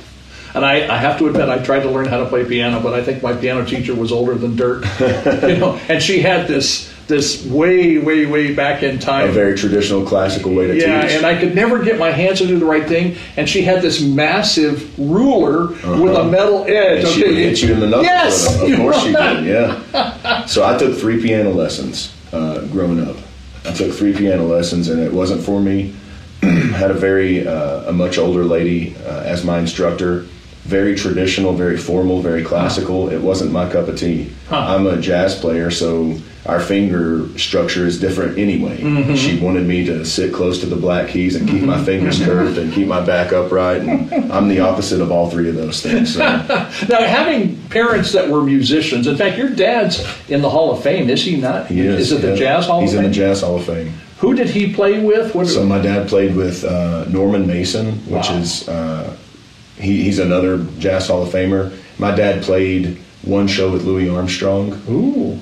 And 0.53 0.65
I, 0.65 0.93
I 0.93 0.97
have 0.97 1.17
to 1.19 1.27
admit, 1.27 1.49
I 1.49 1.59
tried 1.63 1.81
to 1.81 1.89
learn 1.89 2.05
how 2.07 2.19
to 2.19 2.25
play 2.25 2.43
piano, 2.45 2.81
but 2.81 2.93
I 2.93 3.03
think 3.03 3.23
my 3.23 3.33
piano 3.33 3.65
teacher 3.65 3.95
was 3.95 4.11
older 4.11 4.35
than 4.35 4.55
dirt. 4.55 4.83
you 4.99 5.57
know, 5.57 5.79
and 5.87 6.01
she 6.01 6.19
had 6.19 6.47
this 6.47 6.91
this 7.07 7.45
way, 7.45 7.97
way, 7.97 8.25
way 8.25 8.53
back 8.53 8.83
in 8.83 8.97
time. 8.97 9.27
A 9.27 9.31
very 9.33 9.57
traditional 9.57 10.05
classical 10.05 10.53
way 10.53 10.67
to 10.67 10.77
Yeah, 10.77 11.01
teach. 11.01 11.11
and 11.17 11.25
I 11.25 11.37
could 11.37 11.53
never 11.53 11.83
get 11.83 11.99
my 11.99 12.09
hands 12.09 12.39
to 12.39 12.47
do 12.47 12.57
the 12.57 12.65
right 12.65 12.87
thing. 12.87 13.17
And 13.35 13.49
she 13.49 13.63
had 13.63 13.81
this 13.81 14.01
massive 14.01 14.97
ruler 14.97 15.67
with 15.67 16.15
a 16.15 16.23
metal 16.23 16.63
edge. 16.65 17.03
Uh-huh. 17.03 17.07
And 17.07 17.07
she 17.07 17.23
would 17.27 17.35
hit 17.35 17.61
you 17.61 17.73
in 17.73 17.79
the 17.81 17.87
knuckles 17.87 18.05
Yes, 18.05 18.47
with 18.47 18.63
it. 18.63 18.69
you 18.69 18.75
Of 18.75 18.81
course 18.81 19.03
she 19.03 19.11
did, 19.11 19.45
yeah. 19.45 20.45
So 20.45 20.63
I 20.63 20.77
took 20.77 20.97
three 20.97 21.21
piano 21.21 21.49
lessons 21.49 22.15
uh, 22.31 22.61
growing 22.67 23.05
up. 23.05 23.17
I 23.65 23.73
took 23.73 23.91
three 23.93 24.15
piano 24.15 24.45
lessons, 24.45 24.87
and 24.87 25.01
it 25.01 25.11
wasn't 25.11 25.43
for 25.43 25.59
me. 25.59 25.93
Had 26.41 26.91
a 26.91 26.95
very 26.95 27.45
uh, 27.45 27.89
a 27.89 27.93
much 27.93 28.17
older 28.17 28.45
lady 28.45 28.95
uh, 29.05 29.21
as 29.23 29.43
my 29.43 29.59
instructor. 29.59 30.25
Very 30.63 30.95
traditional, 30.95 31.53
very 31.53 31.75
formal, 31.77 32.21
very 32.21 32.43
classical. 32.43 33.09
It 33.09 33.19
wasn't 33.21 33.51
my 33.51 33.69
cup 33.69 33.87
of 33.87 33.97
tea. 33.97 34.31
Huh. 34.47 34.57
I'm 34.75 34.85
a 34.87 35.01
jazz 35.01 35.33
player, 35.37 35.71
so 35.71 36.17
our 36.45 36.59
finger 36.59 37.27
structure 37.37 37.85
is 37.87 37.99
different 37.99 38.37
anyway. 38.37 38.77
Mm-hmm. 38.79 39.15
She 39.15 39.39
wanted 39.39 39.65
me 39.67 39.85
to 39.85 40.05
sit 40.05 40.33
close 40.33 40.59
to 40.61 40.65
the 40.67 40.75
black 40.75 41.09
keys 41.09 41.35
and 41.35 41.49
keep 41.49 41.63
my 41.63 41.83
fingers 41.83 42.23
curved 42.23 42.57
and 42.59 42.71
keep 42.73 42.87
my 42.87 43.01
back 43.03 43.33
upright. 43.33 43.81
And 43.81 44.31
I'm 44.31 44.47
the 44.47 44.59
opposite 44.59 45.01
of 45.01 45.11
all 45.11 45.29
three 45.29 45.49
of 45.49 45.55
those 45.55 45.81
things. 45.81 46.13
So. 46.13 46.19
Now, 46.89 47.01
having 47.05 47.57
parents 47.69 48.11
that 48.13 48.29
were 48.29 48.43
musicians, 48.43 49.07
in 49.07 49.17
fact, 49.17 49.37
your 49.37 49.49
dad's 49.49 50.03
in 50.29 50.41
the 50.41 50.49
Hall 50.49 50.71
of 50.71 50.83
Fame, 50.83 51.09
is 51.09 51.23
he 51.23 51.37
not? 51.37 51.67
He 51.67 51.81
is. 51.81 52.11
Is 52.11 52.11
it 52.11 52.21
the. 52.27 52.35
Jazz 52.35 52.65
Hall 52.67 52.81
He's 52.81 52.93
of 52.93 52.99
in 52.99 53.03
Fame? 53.05 53.11
the 53.11 53.15
Jazz 53.17 53.41
Hall 53.41 53.55
of 53.57 53.65
Fame. 53.65 53.93
Who 54.19 54.35
did 54.35 54.49
he 54.49 54.71
play 54.73 55.03
with? 55.03 55.33
What, 55.33 55.47
So 55.47 55.65
my 55.65 55.79
dad 55.79 56.07
played 56.07 56.35
with 56.35 56.63
uh, 56.63 57.05
Norman 57.09 57.47
Mason, 57.47 57.93
which 58.05 58.29
Wow. 58.29 58.37
is 58.37 58.67
uh, 58.69 59.15
he, 59.81 60.03
he's 60.03 60.19
another 60.19 60.63
Jazz 60.79 61.07
Hall 61.07 61.23
of 61.23 61.29
Famer. 61.29 61.75
My 61.99 62.13
dad 62.15 62.43
played 62.43 62.97
one 63.23 63.47
show 63.47 63.71
with 63.71 63.83
Louis 63.83 64.09
Armstrong. 64.09 64.81
Ooh. 64.89 65.37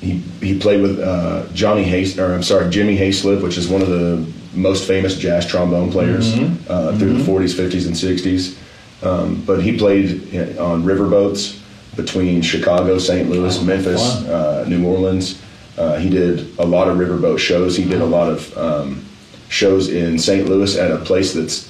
He 0.00 0.18
he 0.40 0.58
played 0.58 0.82
with 0.82 1.00
uh, 1.00 1.46
Johnny 1.54 1.82
Hayes, 1.84 2.18
or 2.18 2.34
I'm 2.34 2.42
sorry, 2.42 2.70
Jimmy 2.70 2.96
Hayslip, 2.96 3.42
which 3.42 3.56
is 3.58 3.68
one 3.68 3.82
of 3.82 3.88
the 3.88 4.24
most 4.54 4.86
famous 4.86 5.18
jazz 5.18 5.46
trombone 5.46 5.90
players 5.90 6.34
Mm-hmm. 6.34 6.70
uh, 6.70 6.96
through 6.98 7.14
the 7.14 7.24
40s, 7.24 7.54
50s, 7.54 7.86
and 7.86 7.96
60s. 7.96 8.56
Um, 9.04 9.42
but 9.44 9.62
he 9.62 9.76
played 9.76 10.34
on 10.58 10.82
riverboats 10.84 11.60
between 11.96 12.40
Chicago, 12.42 12.98
St. 12.98 13.28
Louis, 13.28 13.60
Memphis, 13.62 14.00
uh, 14.26 14.64
New 14.68 14.86
Orleans. 14.86 15.42
Uh, 15.76 15.96
he 15.98 16.08
did 16.08 16.56
a 16.58 16.64
lot 16.64 16.88
of 16.88 16.96
riverboat 16.98 17.38
shows. 17.38 17.76
He 17.76 17.84
did 17.84 18.00
a 18.00 18.06
lot 18.06 18.30
of 18.30 18.56
um, 18.56 19.04
shows 19.48 19.88
in 19.88 20.18
St. 20.18 20.48
Louis 20.48 20.76
at 20.78 20.90
a 20.90 20.98
place 20.98 21.32
that's 21.34 21.68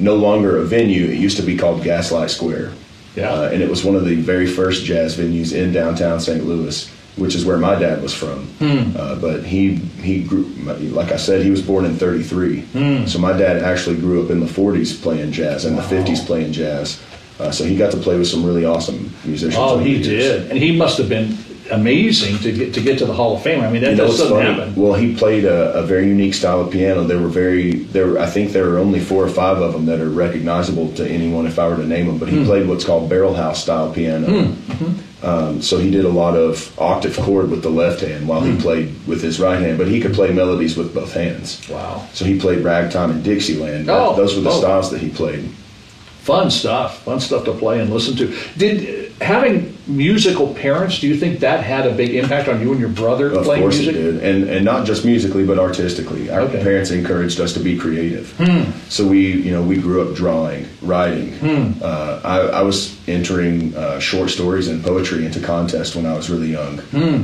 no 0.00 0.16
longer 0.16 0.58
a 0.58 0.64
venue. 0.64 1.06
It 1.06 1.18
used 1.18 1.36
to 1.36 1.42
be 1.42 1.56
called 1.56 1.82
Gaslight 1.82 2.30
Square. 2.30 2.72
Yeah. 3.16 3.30
Uh, 3.30 3.50
and 3.52 3.62
it 3.62 3.68
was 3.68 3.84
one 3.84 3.96
of 3.96 4.04
the 4.04 4.14
very 4.16 4.46
first 4.46 4.84
jazz 4.84 5.16
venues 5.16 5.52
in 5.52 5.72
downtown 5.72 6.20
St. 6.20 6.44
Louis, 6.44 6.88
which 7.16 7.34
is 7.34 7.44
where 7.44 7.58
my 7.58 7.74
dad 7.74 8.02
was 8.02 8.14
from. 8.14 8.46
Hmm. 8.58 8.96
Uh, 8.96 9.16
but 9.16 9.44
he 9.44 9.74
he 9.74 10.22
grew, 10.22 10.44
like 10.44 11.10
I 11.10 11.16
said, 11.16 11.42
he 11.42 11.50
was 11.50 11.60
born 11.60 11.84
in 11.84 11.96
'33. 11.96 12.60
Hmm. 12.60 13.06
So 13.06 13.18
my 13.18 13.36
dad 13.36 13.62
actually 13.62 13.96
grew 13.96 14.24
up 14.24 14.30
in 14.30 14.40
the 14.40 14.46
'40s 14.46 15.00
playing 15.02 15.32
jazz 15.32 15.64
and 15.64 15.76
the 15.76 15.82
'50s 15.82 16.24
playing 16.24 16.52
jazz. 16.52 17.02
Uh, 17.40 17.50
so 17.50 17.64
he 17.64 17.76
got 17.76 17.90
to 17.90 17.96
play 17.96 18.18
with 18.18 18.28
some 18.28 18.44
really 18.44 18.66
awesome 18.66 19.10
musicians. 19.24 19.56
Oh, 19.58 19.78
he 19.78 19.94
years. 19.94 20.06
did, 20.06 20.50
and 20.50 20.58
he 20.58 20.76
must 20.76 20.98
have 20.98 21.08
been 21.08 21.36
amazing 21.70 22.38
to 22.38 22.52
get 22.52 22.74
to 22.74 22.80
get 22.80 22.98
to 22.98 23.06
the 23.06 23.12
Hall 23.12 23.36
of 23.36 23.42
Fame. 23.42 23.60
I 23.62 23.70
mean, 23.70 23.82
that 23.82 23.90
You 23.92 23.96
know, 23.96 24.06
doesn't 24.06 24.28
funny. 24.28 24.44
happen. 24.46 24.74
Well, 24.74 24.94
he 24.94 25.14
played 25.14 25.44
a, 25.44 25.72
a 25.74 25.82
very 25.82 26.06
unique 26.08 26.34
style 26.34 26.60
of 26.60 26.70
piano. 26.70 27.04
There 27.04 27.18
were 27.18 27.28
very 27.28 27.70
there. 27.92 28.18
I 28.18 28.26
think 28.26 28.52
there 28.52 28.68
are 28.70 28.78
only 28.78 29.00
four 29.00 29.24
or 29.24 29.28
five 29.28 29.58
of 29.58 29.72
them 29.72 29.86
that 29.86 30.00
are 30.00 30.08
recognizable 30.08 30.92
to 30.94 31.08
anyone 31.08 31.46
if 31.46 31.58
I 31.58 31.68
were 31.68 31.76
to 31.76 31.86
name 31.86 32.06
them. 32.06 32.18
But 32.18 32.28
Hmm. 32.28 32.38
he 32.40 32.44
played 32.44 32.68
what's 32.68 32.84
called 32.84 33.08
barrel 33.08 33.34
house 33.34 33.62
style 33.62 33.92
piano. 33.92 34.26
Mm-hmm. 34.28 35.24
Um, 35.26 35.60
so 35.60 35.76
he 35.78 35.90
did 35.90 36.06
a 36.06 36.08
lot 36.08 36.34
of 36.34 36.72
octave 36.80 37.14
chord 37.18 37.50
with 37.50 37.62
the 37.62 37.68
left 37.70 38.00
hand 38.00 38.26
while 38.26 38.40
Hmm. 38.40 38.56
he 38.56 38.60
played 38.62 38.94
with 39.06 39.22
his 39.22 39.38
right 39.38 39.60
hand. 39.60 39.76
But 39.78 39.88
he 39.88 40.00
could 40.00 40.14
play 40.14 40.32
melodies 40.32 40.76
with 40.76 40.94
both 40.94 41.12
hands. 41.12 41.60
Wow. 41.68 42.06
So 42.14 42.24
he 42.24 42.38
played 42.38 42.64
ragtime 42.64 43.10
and 43.10 43.22
Dixieland. 43.22 43.90
Oh, 43.90 44.16
Those 44.16 44.34
were 44.34 44.40
the 44.42 44.50
oh. 44.50 44.60
styles 44.60 44.90
that 44.90 45.00
he 45.00 45.10
played. 45.10 45.44
Fun 46.22 46.50
stuff. 46.50 47.02
Fun 47.02 47.18
stuff 47.20 47.44
to 47.44 47.52
play 47.52 47.80
and 47.80 47.90
listen 47.92 48.16
to. 48.16 48.34
Did 48.56 49.12
having 49.20 49.69
musical 49.86 50.54
parents? 50.54 50.98
Do 51.00 51.08
you 51.08 51.16
think 51.16 51.40
that 51.40 51.62
had 51.64 51.86
a 51.86 51.92
big 51.94 52.14
impact 52.14 52.48
on 52.48 52.60
you 52.60 52.70
and 52.72 52.80
your 52.80 52.88
brother 52.90 53.30
Of 53.32 53.44
playing 53.44 53.62
course 53.62 53.76
music? 53.78 53.96
it 53.96 54.02
did, 54.02 54.22
and 54.22 54.48
and 54.50 54.64
not 54.64 54.86
just 54.86 55.04
musically, 55.04 55.44
but 55.44 55.58
artistically. 55.58 56.30
Our 56.30 56.40
Okay. 56.42 56.58
Hmm. 56.58 56.64
parents 56.64 56.90
encouraged 56.90 57.40
us 57.40 57.52
to 57.54 57.60
be 57.60 57.76
creative. 57.76 58.34
So 58.88 59.06
we, 59.06 59.32
you 59.32 59.52
know, 59.52 59.62
we 59.62 59.76
grew 59.76 60.02
up 60.08 60.14
drawing, 60.16 60.66
writing. 60.82 61.34
Uh, 61.82 62.20
I, 62.24 62.38
I 62.60 62.62
was 62.62 62.96
entering 63.08 63.74
uh, 63.76 63.98
short 64.00 64.30
stories 64.30 64.68
and 64.68 64.82
poetry 64.82 65.24
into 65.26 65.40
contests 65.40 65.94
when 65.94 66.06
I 66.06 66.14
was 66.14 66.28
really 66.30 66.50
young. 66.50 66.80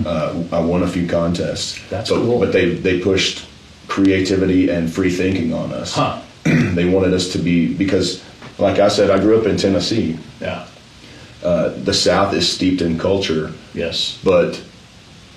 Uh, 0.06 0.44
I 0.52 0.60
won 0.60 0.82
a 0.82 0.88
few 0.88 1.06
contests. 1.08 1.76
Hmm. 1.78 1.84
That's 1.90 2.10
but, 2.10 2.16
cool. 2.16 2.38
But 2.40 2.52
they 2.52 2.74
they 2.74 3.00
pushed 3.00 3.44
creativity 3.88 4.68
and 4.70 4.92
free 4.92 5.10
thinking 5.10 5.52
on 5.54 5.72
us. 5.72 5.94
Huh. 5.94 6.20
they 6.44 6.84
wanted 6.84 7.14
us 7.14 7.32
to 7.32 7.38
be 7.38 7.72
because, 7.74 8.22
like 8.58 8.78
I 8.78 8.88
said, 8.88 9.10
I 9.10 9.18
grew 9.18 9.38
up 9.40 9.46
in 9.46 9.56
Tennessee. 9.56 10.16
Yeah. 10.40 10.66
Uh, 11.42 11.68
the 11.84 11.94
South 11.94 12.34
is 12.34 12.50
steeped 12.50 12.80
in 12.80 12.98
culture. 12.98 13.52
Yes. 13.74 14.18
but 14.24 14.62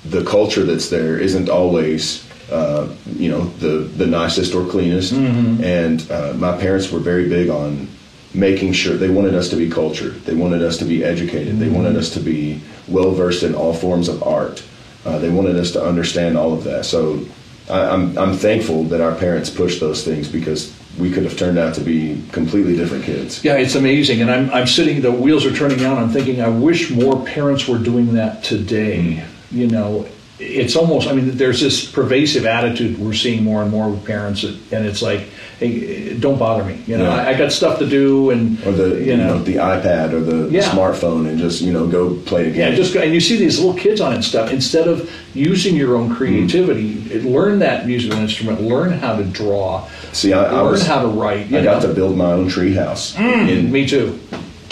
the 0.05 0.23
culture 0.23 0.63
that's 0.63 0.89
there 0.89 1.19
isn't 1.19 1.49
always 1.49 2.25
uh, 2.51 2.87
you 3.17 3.29
know 3.29 3.43
the 3.59 3.83
the 3.97 4.07
nicest 4.07 4.55
or 4.55 4.65
cleanest. 4.65 5.11
And 5.13 6.09
uh, 6.09 6.33
my 6.35 6.57
parents 6.57 6.89
were 6.91 6.99
very 6.99 7.27
big 7.27 7.49
on 7.49 7.87
making 8.33 8.73
sure 8.73 8.95
they 8.95 9.09
wanted 9.09 9.35
us 9.35 9.49
to 9.49 9.55
be 9.55 9.69
cultured. 9.69 10.13
They 10.25 10.35
wanted 10.35 10.61
us 10.61 10.77
to 10.77 10.85
be 10.85 11.03
educated. 11.03 11.59
They 11.59 11.69
wanted 11.69 11.95
us 11.97 12.09
to 12.11 12.19
be 12.19 12.61
well 12.87 13.11
versed 13.11 13.43
in 13.43 13.53
all 13.55 13.73
forms 13.73 14.07
of 14.07 14.23
art. 14.23 14.63
Uh, 15.05 15.19
they 15.19 15.29
wanted 15.29 15.55
us 15.57 15.71
to 15.71 15.83
understand 15.83 16.37
all 16.37 16.53
of 16.53 16.63
that. 16.63 16.85
So 16.85 17.25
I, 17.69 17.89
I'm, 17.89 18.17
I'm 18.17 18.35
thankful 18.35 18.83
that 18.85 19.01
our 19.01 19.15
parents 19.15 19.49
pushed 19.49 19.79
those 19.79 20.03
things 20.03 20.27
because 20.27 20.71
we 20.99 21.11
could 21.11 21.23
have 21.23 21.37
turned 21.37 21.57
out 21.57 21.73
to 21.75 21.81
be 21.81 22.21
completely 22.31 22.75
different 22.75 23.05
kids. 23.05 23.43
Yeah, 23.43 23.55
it's 23.55 23.75
amazing. 23.75 24.21
And 24.21 24.29
I'm, 24.29 24.49
I'm 24.51 24.67
sitting, 24.67 25.01
the 25.01 25.11
wheels 25.11 25.45
are 25.45 25.55
turning 25.55 25.83
out. 25.85 25.97
I'm 25.97 26.09
thinking, 26.09 26.41
I 26.41 26.49
wish 26.49 26.91
more 26.91 27.25
parents 27.25 27.67
were 27.67 27.77
doing 27.77 28.13
that 28.13 28.43
today. 28.43 29.25
You 29.51 29.67
know, 29.67 30.07
it's 30.39 30.75
almost, 30.75 31.09
I 31.09 31.13
mean, 31.13 31.31
there's 31.31 31.59
this 31.59 31.89
pervasive 31.89 32.45
attitude 32.45 32.97
we're 32.97 33.13
seeing 33.13 33.43
more 33.43 33.61
and 33.61 33.69
more 33.69 33.89
with 33.89 34.05
parents, 34.05 34.43
and 34.43 34.85
it's 34.85 35.01
like, 35.01 35.21
hey, 35.59 36.17
don't 36.17 36.39
bother 36.39 36.63
me. 36.63 36.81
You 36.87 36.97
know, 36.97 37.03
Yeah. 37.03 37.15
I, 37.15 37.29
I 37.29 37.37
got 37.37 37.51
stuff 37.51 37.79
to 37.79 37.85
do, 37.85 38.29
and, 38.29 38.57
Or 38.65 38.71
the 38.71 39.03
you 39.03 39.17
know, 39.17 39.39
the 39.39 39.55
iPad 39.55 40.13
or 40.13 40.21
the, 40.21 40.49
Yeah. 40.49 40.61
smartphone 40.61 41.27
and 41.27 41.37
just 41.37 41.61
you 41.61 41.73
know 41.73 41.87
go 41.87 42.15
play 42.15 42.43
a 42.47 42.51
game. 42.51 42.71
Yeah, 42.71 42.75
just 42.75 42.93
go, 42.93 43.01
and 43.01 43.13
you 43.13 43.19
see 43.19 43.35
these 43.35 43.59
little 43.59 43.73
kids 43.73 43.99
on 43.99 44.13
it 44.13 44.15
and 44.15 44.25
stuff. 44.25 44.51
Instead 44.51 44.87
of 44.87 45.11
using 45.33 45.75
your 45.75 45.95
own 45.95 46.15
creativity, 46.15 46.95
mm-hmm. 46.95 47.27
learn 47.27 47.59
that 47.59 47.85
musical 47.85 48.17
instrument, 48.17 48.61
learn 48.61 48.93
how 48.93 49.15
to 49.17 49.23
draw, 49.25 49.87
See, 50.11 50.33
I, 50.33 50.43
I 50.43 50.61
learn 50.61 50.71
was 50.71 50.87
how 50.87 51.01
to 51.01 51.07
write. 51.07 51.47
You 51.47 51.59
I 51.59 51.63
got 51.63 51.81
to 51.83 51.89
build 51.89 52.17
my 52.17 52.31
own 52.31 52.49
treehouse 52.49 53.13
mm, 53.13 53.49
in 53.49 53.71
Me 53.71 53.87
too. 53.87 54.19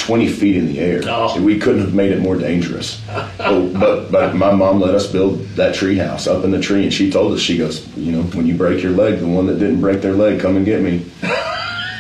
20 0.08 0.28
feet 0.30 0.56
in 0.56 0.68
the 0.68 0.80
air. 0.80 1.02
Oh. 1.06 1.42
We 1.42 1.60
couldn't 1.60 1.82
have 1.82 1.94
made 1.94 2.14
it 2.14 2.20
more 2.20 2.38
dangerous. 2.38 3.02
but, 3.38 3.74
but 3.74 4.10
but 4.10 4.36
my 4.36 4.54
mom 4.54 4.80
let 4.80 4.96
us 4.96 5.06
build 5.06 5.42
that 5.58 5.76
treehouse 5.76 6.34
up 6.34 6.46
in 6.46 6.52
the 6.52 6.62
tree, 6.62 6.84
and 6.84 6.94
she 6.94 7.12
told 7.12 7.34
us, 7.34 7.42
she 7.42 7.58
goes, 7.58 7.86
you 7.98 8.14
know, 8.14 8.22
when 8.24 8.48
you 8.48 8.56
break 8.56 8.82
your 8.82 8.94
leg, 8.94 9.20
the 9.20 9.28
one 9.28 9.48
that 9.48 9.60
didn't 9.60 9.82
break 9.82 10.02
their 10.02 10.14
leg, 10.14 10.40
come 10.40 10.56
and 10.56 10.66
get 10.66 10.82
me. 10.82 11.06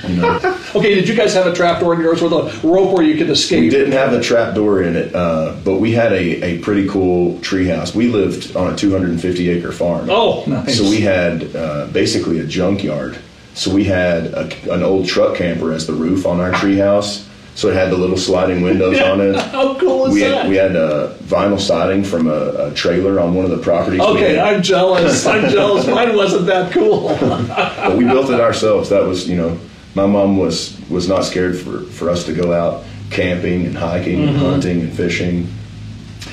You 0.07 0.15
know, 0.15 0.39
Okay, 0.75 0.95
did 0.95 1.09
you 1.09 1.15
guys 1.15 1.33
have 1.33 1.47
a 1.47 1.53
trapdoor 1.53 1.95
in 1.95 1.99
yours 2.01 2.21
with 2.21 2.31
a 2.31 2.59
rope 2.65 2.93
where 2.93 3.03
you 3.03 3.17
could 3.17 3.29
escape? 3.29 3.61
we 3.61 3.69
didn't 3.69 3.93
have 3.93 4.13
a 4.13 4.21
trap 4.21 4.55
door 4.55 4.83
in 4.83 4.95
it, 4.95 5.13
uh, 5.13 5.55
but 5.65 5.79
we 5.79 5.91
had 5.91 6.13
a, 6.13 6.43
a 6.43 6.59
pretty 6.59 6.87
cool 6.87 7.39
treehouse. 7.39 7.93
We 7.93 8.07
lived 8.07 8.55
on 8.55 8.73
a 8.73 8.77
250 8.77 9.49
acre 9.49 9.71
farm. 9.73 10.09
Oh, 10.09 10.45
nice. 10.45 10.77
So 10.77 10.89
we 10.89 11.01
had 11.01 11.53
uh, 11.55 11.87
basically 11.87 12.39
a 12.39 12.45
junkyard. 12.45 13.17
So 13.53 13.73
we 13.73 13.85
had 13.85 14.27
a, 14.27 14.73
an 14.73 14.83
old 14.83 15.07
truck 15.07 15.35
camper 15.35 15.73
as 15.73 15.87
the 15.87 15.93
roof 15.93 16.25
on 16.25 16.39
our 16.39 16.51
treehouse. 16.51 17.26
So 17.57 17.69
it 17.69 17.73
had 17.73 17.89
the 17.91 17.97
little 17.97 18.17
sliding 18.17 18.61
windows 18.61 19.01
on 19.01 19.19
it. 19.19 19.35
How 19.51 19.73
cool 19.79 20.05
is 20.05 20.13
we 20.13 20.19
that? 20.21 20.43
had, 20.43 20.49
we 20.49 20.55
had 20.57 20.75
uh, 20.75 21.13
vinyl 21.23 21.59
siding 21.59 22.03
from 22.03 22.27
a, 22.27 22.67
a 22.67 22.73
trailer 22.75 23.19
on 23.19 23.33
one 23.33 23.45
of 23.45 23.51
the 23.51 23.57
properties. 23.57 23.99
Okay. 23.99 24.39
I'm 24.39 24.61
jealous. 24.61 25.25
I'm 25.25 25.49
jealous. 25.57 25.87
Mine 25.87 26.15
wasn't 26.15 26.45
that 26.45 26.71
cool. 26.71 27.07
but 27.19 27.97
we 27.97 28.03
built 28.05 28.29
it 28.29 28.39
ourselves. 28.39 28.89
That 28.89 29.03
was, 29.05 29.27
you 29.27 29.37
know, 29.37 29.57
my 29.95 30.05
mom 30.05 30.37
was 30.37 30.79
was 30.87 31.07
not 31.09 31.25
scared 31.25 31.57
for, 31.57 31.81
for 31.81 32.11
us 32.11 32.25
to 32.25 32.33
go 32.35 32.53
out 32.53 32.85
camping 33.09 33.65
and 33.65 33.75
hiking 33.75 34.19
Mm-hmm. 34.19 34.27
and 34.29 34.37
hunting 34.37 34.81
and 34.81 34.93
fishing. 34.93 35.47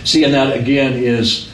See, 0.05 0.25
and 0.25 0.35
that 0.35 0.55
again 0.59 0.93
is 0.93 1.49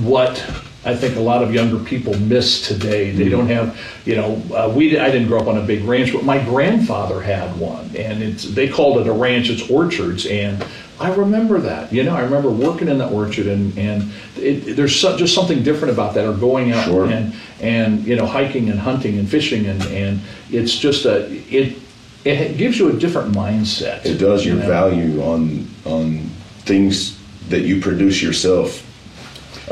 what 0.00 0.44
I 0.88 0.96
think 0.96 1.16
a 1.16 1.20
lot 1.20 1.42
of 1.42 1.52
younger 1.52 1.78
people 1.78 2.18
miss 2.18 2.66
today. 2.66 3.10
They 3.10 3.28
don't 3.28 3.48
have, 3.48 3.78
you 4.06 4.16
know, 4.16 4.42
uh, 4.54 4.72
we 4.74 4.98
I 4.98 5.10
didn't 5.10 5.28
grow 5.28 5.38
up 5.38 5.46
on 5.46 5.58
a 5.58 5.62
big 5.62 5.84
ranch, 5.84 6.14
but 6.14 6.24
my 6.24 6.42
grandfather 6.42 7.20
had 7.20 7.54
one, 7.58 7.94
and 7.94 8.22
it's 8.22 8.44
they 8.44 8.70
called 8.70 8.98
it 8.98 9.06
a 9.06 9.12
ranch. 9.12 9.50
It's 9.50 9.68
orchards, 9.68 10.24
and 10.24 10.64
I 10.98 11.14
remember 11.14 11.60
that. 11.60 11.92
You 11.92 12.04
know, 12.04 12.16
I 12.16 12.22
remember 12.22 12.48
working 12.48 12.88
in 12.88 12.96
the 12.96 13.06
orchard, 13.06 13.48
and 13.48 13.76
and 13.76 14.10
it, 14.38 14.76
there's 14.76 14.98
so, 14.98 15.14
just 15.14 15.34
something 15.34 15.62
different 15.62 15.92
about 15.92 16.14
that, 16.14 16.24
or 16.24 16.32
going 16.32 16.72
out 16.72 16.86
Sure. 16.86 17.04
and 17.04 17.34
and 17.60 18.06
you 18.06 18.16
know 18.16 18.24
hiking 18.24 18.70
and 18.70 18.80
hunting 18.80 19.18
and 19.18 19.28
fishing, 19.28 19.66
and 19.66 19.82
and 19.82 20.20
it's 20.50 20.74
just 20.74 21.04
a 21.04 21.30
it. 21.54 21.76
It 22.24 22.56
gives 22.56 22.78
you 22.78 22.88
a 22.88 22.94
different 22.94 23.34
mindset. 23.34 24.06
It 24.06 24.16
does 24.16 24.42
you 24.42 24.54
your 24.54 24.62
know? 24.62 24.68
value 24.68 25.22
on 25.22 25.68
on 25.84 26.30
things 26.64 27.18
that 27.50 27.60
you 27.60 27.78
produce 27.78 28.22
yourself 28.22 28.87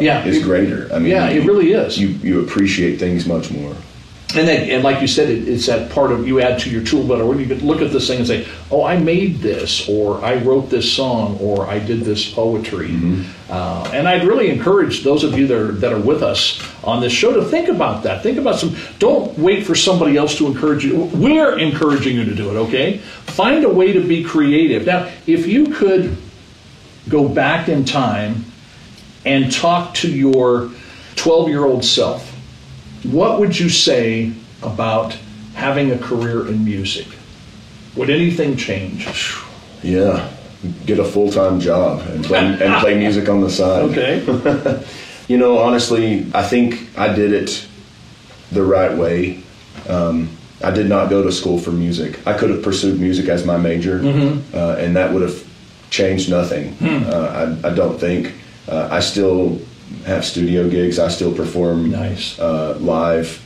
Yeah, 0.01 0.25
is 0.25 0.39
it- 0.39 0.43
greater. 0.45 0.89
I 0.93 0.99
mean, 0.99 1.11
Yeah, 1.13 1.29
it 1.29 1.45
really 1.45 1.73
is. 1.73 1.99
You 1.99 2.09
you 2.23 2.41
appreciate 2.41 2.99
things 2.99 3.27
much 3.27 3.51
more. 3.51 3.75
And 4.35 4.47
then, 4.47 4.69
and 4.69 4.83
like 4.83 5.01
you 5.01 5.07
said, 5.07 5.31
it, 5.31 5.49
it's 5.49 5.67
that 5.67 5.89
part 5.91 6.11
of 6.13 6.27
you 6.27 6.41
add 6.41 6.59
to 6.59 6.69
your 6.69 6.83
tool 6.83 7.05
belt, 7.05 7.21
or 7.21 7.27
when 7.27 7.39
you 7.39 7.47
could 7.47 7.63
look 7.63 7.81
at 7.81 7.91
this 7.93 8.09
thing 8.09 8.19
and 8.19 8.27
say, 8.27 8.45
"Oh, 8.71 8.85
I 8.85 8.99
made 8.99 9.39
this," 9.39 9.89
or 9.89 10.23
"I 10.23 10.35
wrote 10.43 10.69
this 10.69 10.93
song," 10.93 11.39
or 11.41 11.67
"I 11.67 11.79
did 11.79 12.01
this 12.03 12.29
poetry." 12.29 12.91
Uh, 13.49 13.89
and 13.95 14.07
I'd 14.09 14.25
really 14.27 14.51
encourage 14.51 15.05
those 15.05 15.23
of 15.23 15.39
you 15.39 15.47
that 15.47 15.57
are, 15.57 15.73
that 15.73 15.93
are 15.93 16.01
with 16.01 16.23
us 16.23 16.61
on 16.83 17.01
this 17.01 17.13
show 17.13 17.33
to 17.33 17.45
think 17.45 17.69
about 17.69 18.03
that. 18.03 18.23
Think 18.25 18.37
about 18.37 18.59
some. 18.59 18.77
Don't 18.99 19.39
wait 19.39 19.65
for 19.65 19.77
somebody 19.77 20.17
else 20.17 20.37
to 20.39 20.49
encourage 20.49 20.85
you. 20.85 21.09
We're 21.15 21.57
encouraging 21.59 22.17
you 22.17 22.25
to 22.25 22.35
do 22.35 22.51
it. 22.51 22.57
Okay, 22.67 22.99
find 22.99 23.65
a 23.65 23.71
way 23.71 23.93
to 23.93 24.01
be 24.01 24.25
creative. 24.25 24.85
Now, 24.85 25.09
if 25.27 25.47
you 25.47 25.69
could 25.69 26.17
go 27.09 27.29
back 27.29 27.69
in 27.69 27.85
time 27.85 28.45
and 29.27 29.53
talk 29.53 29.93
to 29.95 30.09
your 30.11 30.71
12-year-old 31.17 31.85
self 31.85 32.33
what 33.03 33.39
would 33.39 33.57
you 33.59 33.69
say 33.69 34.33
about 34.63 35.17
having 35.55 35.93
a 35.93 35.99
career 35.99 36.49
in 36.49 36.65
music? 36.65 37.07
Would 37.95 38.11
anything 38.11 38.57
change? 38.57 39.07
Yeah, 39.83 40.29
get 40.87 40.99
a 40.99 41.05
full 41.05 41.31
time 41.31 41.61
job 41.61 42.01
and 42.09 42.25
play, 42.25 42.39
and 42.41 42.81
play 42.81 42.99
music 43.05 43.29
on 43.29 43.41
the 43.43 43.51
side. 43.51 43.83
Okay. 43.91 44.85
You 45.29 45.39
know, 45.39 45.59
honestly, 45.59 46.27
I 46.35 46.43
think 46.43 46.89
I 46.97 47.13
did 47.13 47.33
it 47.33 47.67
the 48.53 48.63
right 48.65 48.97
way. 48.97 49.43
Um, 49.89 50.31
I 50.65 50.71
did 50.71 50.89
not 50.89 51.11
go 51.11 51.23
to 51.23 51.31
school 51.33 51.59
for 51.59 51.73
music. 51.73 52.27
I 52.27 52.33
could 52.39 52.51
have 52.51 52.63
pursued 52.63 52.99
music 53.01 53.29
as 53.29 53.45
my 53.45 53.57
major, 53.59 53.99
Mm-hmm. 54.01 54.57
uh, 54.57 54.77
and 54.79 54.97
that 54.97 55.13
would 55.13 55.23
have 55.23 55.45
changed 55.91 56.31
nothing. 56.31 56.73
Hmm. 56.75 57.05
Uh, 57.07 57.59
I, 57.65 57.69
I 57.69 57.75
don't 57.75 57.99
think. 57.99 58.33
Uh, 58.69 58.89
I 58.91 59.01
still 59.01 59.61
have 60.05 60.25
studio 60.25 60.69
gigs. 60.69 60.99
I 60.99 61.09
still 61.09 61.33
perform 61.35 61.91
Nice. 61.91 62.39
uh, 62.39 62.77
live 62.81 63.41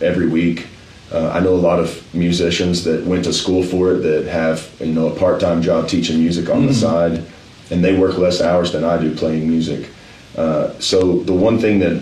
every 0.00 0.28
week. 0.28 0.66
Uh, 1.12 1.28
I 1.30 1.40
know 1.40 1.54
a 1.54 1.56
lot 1.70 1.78
of 1.78 2.02
musicians 2.14 2.84
that 2.84 3.04
went 3.04 3.24
to 3.24 3.32
school 3.32 3.62
for 3.62 3.92
it 3.94 3.98
that 3.98 4.26
have 4.26 4.70
you 4.80 4.86
know 4.94 5.08
a 5.08 5.14
part-time 5.18 5.60
job 5.62 5.88
teaching 5.88 6.18
music 6.18 6.48
on 6.48 6.66
the 6.66 6.72
side, 6.74 7.22
and 7.70 7.84
they 7.84 7.98
work 7.98 8.16
less 8.18 8.40
hours 8.40 8.72
than 8.72 8.82
I 8.84 8.96
do 8.98 9.14
playing 9.14 9.48
music. 9.48 9.90
Uh, 10.36 10.70
so 10.78 11.18
the 11.18 11.34
one 11.34 11.58
thing 11.58 11.80
that, 11.80 11.92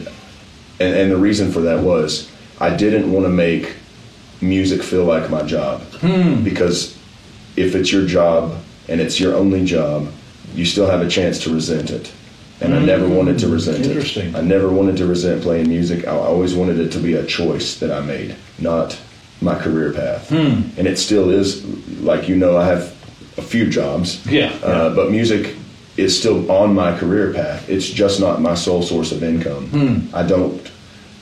and, 0.79 0.94
and 0.94 1.11
the 1.11 1.16
reason 1.16 1.51
for 1.51 1.61
that 1.62 1.81
was 1.83 2.31
I 2.61 2.70
didn't 2.77 3.11
want 3.11 3.25
to 3.27 3.31
make 3.31 3.75
music 4.40 4.83
feel 4.83 5.05
like 5.05 5.29
my 5.29 5.42
job 5.42 5.83
because 6.44 6.96
if 7.57 7.75
it's 7.75 7.90
your 7.92 8.07
job 8.07 8.57
and 8.88 9.01
it's 9.01 9.18
your 9.18 9.35
only 9.35 9.64
job, 9.64 10.11
you 10.55 10.64
still 10.64 10.87
have 10.88 11.01
a 11.03 11.09
chance 11.09 11.38
to 11.44 11.53
resent 11.53 11.90
it. 11.90 12.12
And 12.61 12.75
I 12.75 12.77
mm-hmm. 12.77 12.87
never 12.87 13.09
wanted 13.09 13.38
to 13.38 13.49
resent 13.49 13.87
Interesting. 13.87 14.29
it. 14.29 14.37
I 14.37 14.42
never 14.42 14.68
wanted 14.68 14.96
to 14.99 15.07
resent 15.07 15.42
playing 15.42 15.68
music. 15.68 16.07
I 16.07 16.12
always 16.12 16.55
wanted 16.55 16.79
it 16.79 16.92
to 16.92 16.99
be 16.99 17.14
a 17.14 17.25
choice 17.25 17.79
that 17.81 17.90
I 17.90 18.01
made, 18.01 18.37
not 18.59 19.01
my 19.40 19.59
career 19.59 19.92
path. 19.92 20.29
Hmm. 20.29 20.62
And 20.79 20.87
it 20.87 20.99
still 20.99 21.31
is, 21.31 21.64
like 22.03 22.29
you 22.29 22.37
know, 22.37 22.59
I 22.59 22.66
have 22.66 22.94
a 23.38 23.42
few 23.42 23.68
jobs. 23.70 24.25
Yeah, 24.27 24.53
Uh, 24.62 24.94
but 24.94 25.11
music 25.11 25.57
is 25.96 26.18
still 26.18 26.51
on 26.51 26.75
my 26.75 26.96
career 26.96 27.33
path. 27.33 27.68
It's 27.68 27.88
just 27.88 28.20
not 28.20 28.40
my 28.40 28.55
sole 28.55 28.83
source 28.83 29.12
of 29.12 29.23
income. 29.23 29.66
Hmm. 29.68 30.14
I 30.14 30.23
don't 30.23 30.61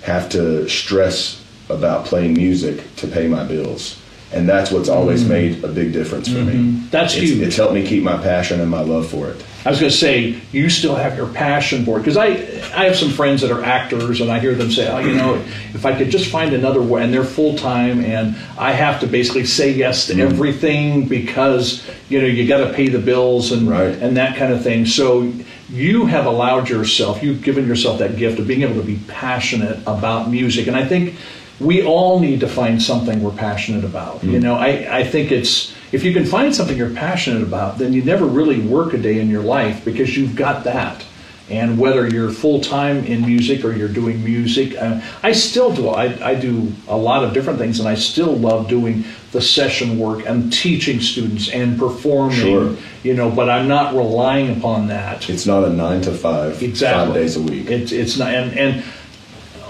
have 0.02 0.28
to 0.30 0.68
stress 0.68 1.42
about 1.68 2.06
playing 2.06 2.34
music 2.34 2.82
to 2.96 3.06
pay 3.06 3.28
my 3.28 3.44
bills. 3.44 4.00
And 4.32 4.48
that's 4.48 4.70
what's 4.70 4.88
always 4.88 5.22
hmm. 5.22 5.28
made 5.28 5.64
a 5.64 5.68
big 5.68 5.92
difference 5.92 6.28
for 6.28 6.38
me. 6.38 6.52
Mm-hmm. 6.52 6.88
That's 6.90 7.14
it's, 7.14 7.22
huge. 7.22 7.40
It's 7.40 7.56
helped 7.56 7.72
me 7.72 7.86
keep 7.86 8.02
my 8.02 8.18
passion 8.18 8.60
and 8.60 8.70
my 8.70 8.82
love 8.82 9.08
for 9.08 9.28
it. 9.30 9.42
I 9.64 9.70
was 9.70 9.80
going 9.80 9.90
to 9.90 9.96
say 9.96 10.40
you 10.52 10.70
still 10.70 10.94
have 10.94 11.16
your 11.16 11.26
passion 11.26 11.84
for 11.84 11.96
it 11.96 12.00
because 12.00 12.16
I 12.16 12.26
I 12.26 12.84
have 12.84 12.96
some 12.96 13.10
friends 13.10 13.42
that 13.42 13.50
are 13.50 13.62
actors 13.62 14.20
and 14.20 14.30
I 14.30 14.38
hear 14.38 14.54
them 14.54 14.70
say, 14.70 14.88
oh, 14.88 14.98
you 14.98 15.14
know, 15.14 15.34
if 15.74 15.84
I 15.84 15.96
could 15.96 16.10
just 16.10 16.30
find 16.30 16.54
another 16.54 16.80
way, 16.80 17.02
and 17.02 17.12
they're 17.12 17.24
full 17.24 17.56
time, 17.56 18.04
and 18.04 18.36
I 18.56 18.72
have 18.72 19.00
to 19.00 19.06
basically 19.06 19.44
say 19.44 19.72
yes 19.72 20.06
to 20.06 20.12
mm-hmm. 20.12 20.22
everything 20.22 21.08
because 21.08 21.84
you 22.08 22.20
know 22.20 22.26
you 22.26 22.46
got 22.46 22.66
to 22.66 22.72
pay 22.72 22.88
the 22.88 23.00
bills 23.00 23.52
and 23.52 23.68
Right. 23.68 23.94
and 24.00 24.16
that 24.16 24.36
kind 24.36 24.52
of 24.52 24.62
thing. 24.62 24.86
So 24.86 25.32
you 25.68 26.06
have 26.06 26.26
allowed 26.26 26.68
yourself, 26.68 27.22
you've 27.22 27.42
given 27.42 27.66
yourself 27.66 27.98
that 27.98 28.16
gift 28.16 28.38
of 28.38 28.46
being 28.46 28.62
able 28.62 28.76
to 28.76 28.86
be 28.86 29.00
passionate 29.08 29.78
about 29.86 30.30
music, 30.30 30.68
and 30.68 30.76
I 30.76 30.86
think 30.86 31.16
we 31.60 31.84
all 31.84 32.20
need 32.20 32.40
to 32.40 32.48
find 32.48 32.80
something 32.80 33.22
we're 33.22 33.32
passionate 33.32 33.84
about. 33.84 34.22
You 34.22 34.32
mm-hmm. 34.32 34.42
know, 34.42 34.54
I, 34.54 35.00
I 35.00 35.04
think 35.04 35.32
it's 35.32 35.74
if 35.92 36.04
you 36.04 36.12
can 36.12 36.24
find 36.26 36.54
something 36.54 36.76
you're 36.76 36.90
passionate 36.94 37.42
about, 37.42 37.78
then 37.78 37.92
you 37.92 38.02
never 38.02 38.26
really 38.26 38.60
work 38.60 38.92
a 38.94 38.98
day 38.98 39.20
in 39.20 39.28
your 39.28 39.42
life 39.42 39.84
because 39.84 40.16
you've 40.16 40.36
got 40.36 40.64
that. 40.64 41.04
And 41.50 41.78
whether 41.78 42.06
you're 42.06 42.30
full 42.30 42.60
time 42.60 43.06
in 43.06 43.22
music 43.24 43.64
or 43.64 43.72
you're 43.72 43.88
doing 43.88 44.22
music, 44.22 44.76
uh, 44.76 45.00
I 45.22 45.32
still 45.32 45.74
do. 45.74 45.88
I, 45.88 46.04
I 46.22 46.34
do 46.34 46.70
a 46.88 46.96
lot 46.96 47.24
of 47.24 47.32
different 47.32 47.58
things, 47.58 47.80
and 47.80 47.88
I 47.88 47.94
still 47.94 48.36
love 48.36 48.68
doing 48.68 49.04
the 49.32 49.40
session 49.40 49.98
work 49.98 50.26
and 50.26 50.52
teaching 50.52 51.00
students 51.00 51.48
and 51.48 51.78
performing. 51.78 52.36
Sure. 52.36 52.76
You 53.02 53.14
know, 53.14 53.30
but 53.30 53.48
I'm 53.48 53.66
not 53.66 53.94
relying 53.94 54.58
upon 54.58 54.88
that. 54.88 55.30
It's 55.30 55.46
not 55.46 55.64
a 55.64 55.70
nine 55.70 56.02
to 56.02 56.12
five, 56.12 56.62
Exactly. 56.62 57.06
five 57.06 57.14
days 57.14 57.36
a 57.36 57.40
week. 57.40 57.70
It's 57.70 57.92
it's 57.92 58.18
not, 58.18 58.34
and 58.34 58.58
and 58.58 58.84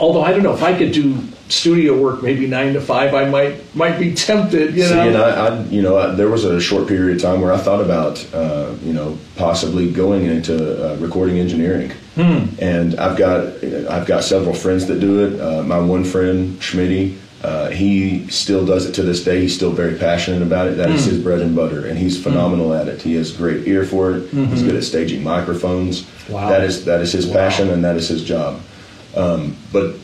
although 0.00 0.22
I 0.22 0.32
don't 0.32 0.42
know 0.42 0.54
if 0.54 0.64
I 0.64 0.76
could 0.76 0.90
do 0.90 1.16
studio 1.48 1.96
work 2.00 2.22
maybe 2.22 2.46
nine 2.46 2.74
to 2.74 2.80
five, 2.80 3.14
I 3.14 3.28
might 3.28 3.74
might 3.74 3.98
be 3.98 4.14
tempted. 4.14 4.74
You 4.74 4.84
See, 4.84 4.94
know, 4.94 5.00
and 5.08 5.16
I, 5.16 5.46
I, 5.46 5.60
you 5.64 5.82
know, 5.82 5.96
I, 5.98 6.14
there 6.14 6.28
was 6.28 6.44
a 6.44 6.60
short 6.60 6.86
period 6.88 7.16
of 7.16 7.22
time 7.22 7.40
where 7.40 7.52
I 7.52 7.58
thought 7.58 7.80
about, 7.80 8.24
uh, 8.34 8.72
you 8.82 8.92
know, 8.92 9.18
possibly 9.36 9.90
going 9.90 10.26
into 10.26 10.54
uh, 10.56 10.96
recording 10.96 11.38
engineering. 11.38 11.92
And 12.16 12.98
I've 12.98 13.16
got, 13.16 13.62
I've 13.88 14.04
got 14.06 14.24
several 14.24 14.52
friends 14.52 14.86
that 14.88 14.98
do 14.98 15.24
it. 15.24 15.40
Uh, 15.40 15.62
my 15.62 15.78
one 15.78 16.02
friend, 16.04 16.58
Schmitty, 16.60 17.16
Uh, 17.44 17.68
he 17.70 18.26
still 18.28 18.66
does 18.66 18.84
it 18.86 18.92
to 18.94 19.02
this 19.04 19.22
day. 19.22 19.40
He's 19.42 19.54
still 19.54 19.70
very 19.70 19.94
passionate 19.96 20.42
about 20.42 20.66
it. 20.66 20.76
That 20.76 20.90
is 20.90 21.04
his 21.04 21.18
bread 21.22 21.40
and 21.40 21.54
butter, 21.54 21.86
and 21.86 21.96
he's 21.96 22.20
phenomenal 22.20 22.74
at 22.74 22.88
it. 22.88 23.00
He 23.00 23.14
has 23.14 23.30
great 23.30 23.68
ear 23.68 23.84
for 23.84 24.10
it. 24.16 24.28
He's 24.50 24.64
good 24.64 24.74
at 24.74 24.82
staging 24.82 25.22
microphones. 25.22 26.04
Wow. 26.28 26.48
That 26.50 26.64
is 26.64 26.84
that 26.86 27.00
is 27.00 27.12
his 27.12 27.26
Wow. 27.26 27.34
passion, 27.34 27.70
and 27.70 27.84
that 27.84 27.94
is 27.96 28.08
his 28.08 28.24
job. 28.24 28.60
Um, 29.16 29.54
but 29.72 29.94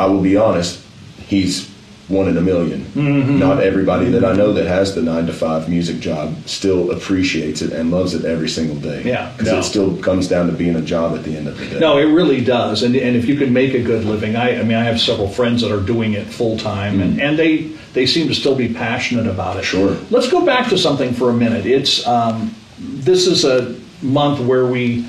I 0.00 0.06
will 0.06 0.22
be 0.22 0.36
honest, 0.36 0.82
he's 1.18 1.68
one 2.08 2.26
in 2.28 2.36
a 2.36 2.40
1000000 2.40 2.80
Mm-hmm. 2.80 3.38
Not 3.38 3.62
everybody 3.62 4.10
that 4.10 4.24
I 4.24 4.32
know 4.32 4.52
that 4.54 4.66
has 4.66 4.94
the 4.94 5.02
nine 5.02 5.26
to 5.26 5.32
five 5.32 5.68
music 5.68 6.00
job 6.00 6.36
still 6.46 6.90
appreciates 6.90 7.62
it 7.62 7.72
and 7.72 7.90
loves 7.90 8.14
it 8.14 8.24
every 8.24 8.48
single 8.48 8.76
day. 8.76 9.04
Yeah, 9.04 9.30
because 9.36 9.52
no. 9.52 9.58
it 9.58 9.62
still 9.62 9.96
comes 9.98 10.26
down 10.26 10.46
to 10.48 10.52
being 10.52 10.74
a 10.74 10.82
job 10.82 11.14
at 11.14 11.22
the 11.22 11.36
end 11.36 11.46
of 11.46 11.56
the 11.58 11.66
day. 11.66 11.78
No, 11.78 11.98
it 11.98 12.06
really 12.06 12.42
does. 12.42 12.82
And, 12.82 12.96
and 12.96 13.14
if 13.14 13.26
you 13.26 13.36
can 13.36 13.52
make 13.52 13.74
a 13.74 13.82
good 13.82 14.04
living, 14.04 14.34
I, 14.34 14.58
I 14.58 14.62
mean, 14.64 14.76
I 14.76 14.82
have 14.82 15.00
several 15.00 15.28
friends 15.28 15.62
that 15.62 15.70
are 15.70 15.84
doing 15.84 16.14
it 16.14 16.26
full 16.26 16.58
time, 16.58 17.00
and, 17.00 17.20
and 17.20 17.38
they, 17.38 17.70
they 17.92 18.06
seem 18.06 18.26
to 18.26 18.34
still 18.34 18.56
be 18.56 18.72
passionate 18.72 19.28
about 19.28 19.56
it. 19.56 19.64
Sure. 19.64 19.96
Let's 20.10 20.28
go 20.28 20.44
back 20.44 20.68
to 20.70 20.78
something 20.78 21.12
for 21.14 21.30
a 21.30 21.34
minute. 21.34 21.64
It's 21.64 22.04
um, 22.06 22.54
this 22.78 23.26
is 23.26 23.44
a 23.44 23.78
month 24.02 24.40
where 24.40 24.66
we 24.66 25.06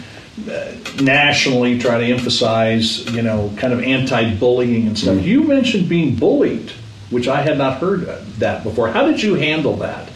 uh, 0.50 0.74
nationally 1.00 1.80
try 1.80 2.00
to 2.00 2.06
emphasize, 2.06 3.06
you 3.14 3.22
know, 3.22 3.52
kind 3.58 3.74
of 3.74 3.82
anti-bullying 3.84 4.88
and 4.88 4.98
stuff. 4.98 5.22
You 5.22 5.44
mentioned 5.44 5.88
being 5.88 6.16
bullied, 6.16 6.72
which 7.10 7.28
I 7.28 7.42
had 7.42 7.58
not 7.58 7.78
heard 7.78 8.06
that 8.40 8.64
before. 8.64 8.90
How 8.90 9.06
did 9.06 9.22
you 9.22 9.36
handle 9.36 9.78
that? 9.78 10.10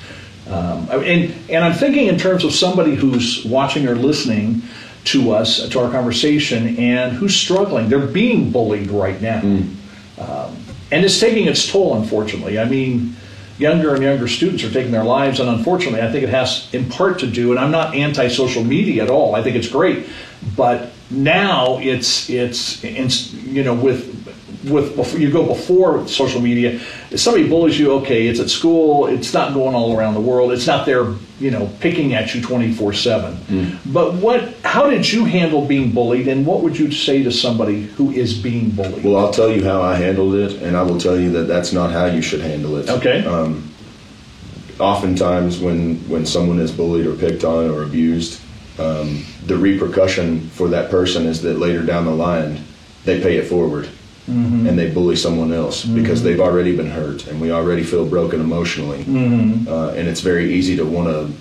Um, 0.47 0.87
and 0.91 1.33
and 1.49 1.63
I'm 1.63 1.73
thinking 1.73 2.07
in 2.07 2.17
terms 2.17 2.43
of 2.43 2.53
somebody 2.53 2.95
who's 2.95 3.43
watching 3.45 3.87
or 3.87 3.95
listening 3.95 4.61
to 5.05 5.31
us 5.31 5.67
to 5.69 5.79
our 5.79 5.91
conversation 5.91 6.77
and 6.77 7.13
who's 7.13 7.35
struggling. 7.35 7.89
They're 7.89 8.05
being 8.07 8.51
bullied 8.51 8.91
right 8.91 9.19
now, 9.21 9.41
um, 10.19 10.57
and 10.91 11.05
it's 11.05 11.19
taking 11.19 11.47
its 11.47 11.71
toll. 11.71 11.95
Unfortunately, 11.95 12.59
I 12.59 12.65
mean, 12.65 13.14
younger 13.57 13.93
and 13.93 14.03
younger 14.03 14.27
students 14.27 14.63
are 14.63 14.71
taking 14.71 14.91
their 14.91 15.03
lives, 15.03 15.39
and 15.39 15.49
unfortunately, 15.49 16.01
I 16.01 16.11
think 16.11 16.23
it 16.23 16.29
has 16.29 16.73
in 16.73 16.89
part 16.89 17.19
to 17.19 17.27
do. 17.27 17.51
And 17.51 17.59
I'm 17.59 17.71
not 17.71 17.95
anti-social 17.95 18.63
media 18.63 19.03
at 19.03 19.09
all. 19.09 19.35
I 19.35 19.43
think 19.43 19.55
it's 19.55 19.69
great, 19.69 20.07
but 20.55 20.91
now 21.09 21.77
it's 21.79 22.29
it's, 22.29 22.83
it's 22.83 23.33
you 23.33 23.63
know 23.63 23.73
with 23.73 24.25
with 24.69 24.95
before 24.95 25.19
you 25.19 25.29
go 25.31 25.45
before 25.45 26.07
social 26.07 26.41
media 26.41 26.79
if 27.11 27.19
somebody 27.19 27.47
bullies 27.47 27.77
you 27.79 27.91
okay 27.91 28.27
it's 28.27 28.39
at 28.39 28.49
school 28.49 29.07
it's 29.07 29.33
not 29.33 29.53
going 29.53 29.75
all 29.75 29.97
around 29.97 30.13
the 30.13 30.21
world 30.21 30.51
it's 30.51 30.65
not 30.67 30.85
there 30.85 31.13
you 31.39 31.51
know 31.51 31.69
picking 31.79 32.13
at 32.13 32.33
you 32.33 32.41
24 32.41 32.93
7 32.93 33.79
but 33.85 34.13
what 34.15 34.53
how 34.63 34.89
did 34.89 35.11
you 35.11 35.25
handle 35.25 35.65
being 35.65 35.91
bullied 35.91 36.27
and 36.27 36.45
what 36.45 36.61
would 36.63 36.77
you 36.77 36.91
say 36.91 37.21
to 37.23 37.31
somebody 37.31 37.83
who 37.97 38.11
is 38.11 38.33
being 38.37 38.69
bullied 38.71 39.03
Well, 39.03 39.17
I'll 39.17 39.31
tell 39.33 39.49
you 39.49 39.63
how 39.63 39.81
I 39.81 39.95
handled 39.95 40.35
it, 40.35 40.61
and 40.61 40.75
I 40.77 40.81
will 40.83 40.99
tell 40.99 41.19
you 41.19 41.29
that 41.31 41.43
that's 41.47 41.71
not 41.73 41.91
how 41.91 42.05
you 42.05 42.21
should 42.21 42.41
handle 42.41 42.77
it. 42.77 42.89
okay 42.89 43.25
Um, 43.25 43.69
oftentimes, 44.79 45.59
when 45.59 45.97
when 46.09 46.25
someone 46.25 46.59
is 46.59 46.71
bullied 46.71 47.05
or 47.05 47.15
picked 47.15 47.43
on 47.43 47.69
or 47.69 47.83
abused, 47.83 48.41
um, 48.79 49.23
the 49.45 49.55
repercussion 49.57 50.49
for 50.49 50.67
that 50.69 50.89
person 50.91 51.25
is 51.25 51.41
that 51.43 51.59
later 51.59 51.83
down 51.83 52.05
the 52.05 52.11
line, 52.15 52.63
they 53.05 53.21
pay 53.21 53.37
it 53.37 53.47
forward. 53.47 53.87
And 54.27 54.77
they 54.79 54.89
bully 54.91 55.15
someone 55.15 55.53
else 55.53 55.85
because 55.85 56.23
they've 56.23 56.39
already 56.39 56.75
been 56.75 56.89
hurt, 56.89 57.27
and 57.27 57.39
we 57.39 57.51
already 57.51 57.83
feel 57.83 58.05
broken 58.05 58.41
emotionally. 58.41 59.03
Uh, 59.67 59.89
and 59.89 60.07
it's 60.07 60.21
very 60.21 60.53
easy 60.53 60.75
to 60.77 60.83
want 60.85 61.07
to 61.09 61.31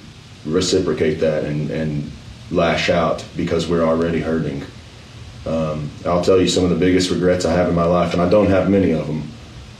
reciprocate 0.50 1.14
that 1.20 1.44
and, 1.44 1.70
and 1.70 2.10
lash 2.50 2.90
out 2.90 3.24
because 3.36 3.66
we're 3.68 3.84
already 3.84 4.20
hurting. 4.20 4.62
Um, 5.46 5.90
I'll 6.06 6.22
tell 6.24 6.38
you 6.40 6.48
some 6.48 6.64
of 6.64 6.70
the 6.70 6.76
biggest 6.76 7.10
regrets 7.10 7.44
I 7.44 7.52
have 7.52 7.68
in 7.68 7.74
my 7.74 7.84
life, 7.86 8.12
and 8.12 8.20
I 8.20 8.28
don't 8.28 8.48
have 8.48 8.68
many 8.70 8.92
of 8.92 9.06
them. 9.06 9.22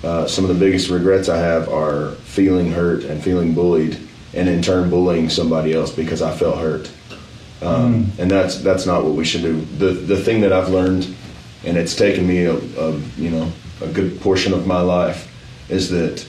Uh, 0.03 0.27
some 0.27 0.45
of 0.45 0.49
the 0.49 0.67
biggest 0.67 0.91
regrets 0.91 1.29
I 1.29 1.39
have 1.39 1.69
are 1.69 2.13
feeling 2.25 2.73
hurt 2.73 3.05
and 3.05 3.23
feeling 3.23 3.55
bullied, 3.55 3.99
and 4.35 4.49
in 4.49 4.63
turn 4.63 4.89
bullying 4.91 5.29
somebody 5.31 5.73
else 5.75 5.91
because 5.91 6.21
I 6.23 6.33
felt 6.37 6.59
hurt. 6.59 6.91
Um, 7.63 8.13
And 8.19 8.31
that's 8.31 8.59
that's 8.61 8.85
not 8.85 9.05
what 9.05 9.15
we 9.15 9.25
should 9.25 9.43
do. 9.43 9.61
The 9.79 9.93
the 9.93 10.17
thing 10.17 10.41
that 10.43 10.53
I've 10.53 10.69
learned, 10.69 11.15
and 11.65 11.77
it's 11.77 11.95
taken 11.95 12.27
me 12.27 12.45
a, 12.45 12.55
a 12.55 12.99
you 13.17 13.31
know 13.31 13.53
a 13.81 13.89
good 13.89 14.21
portion 14.21 14.53
of 14.53 14.67
my 14.67 14.81
life, 14.81 15.31
is 15.69 15.91
that 15.91 16.27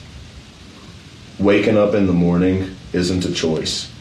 waking 1.38 1.76
up 1.76 1.94
in 1.94 2.06
the 2.06 2.12
morning 2.12 2.74
isn't 2.92 3.24
a 3.24 3.32
choice. 3.32 3.92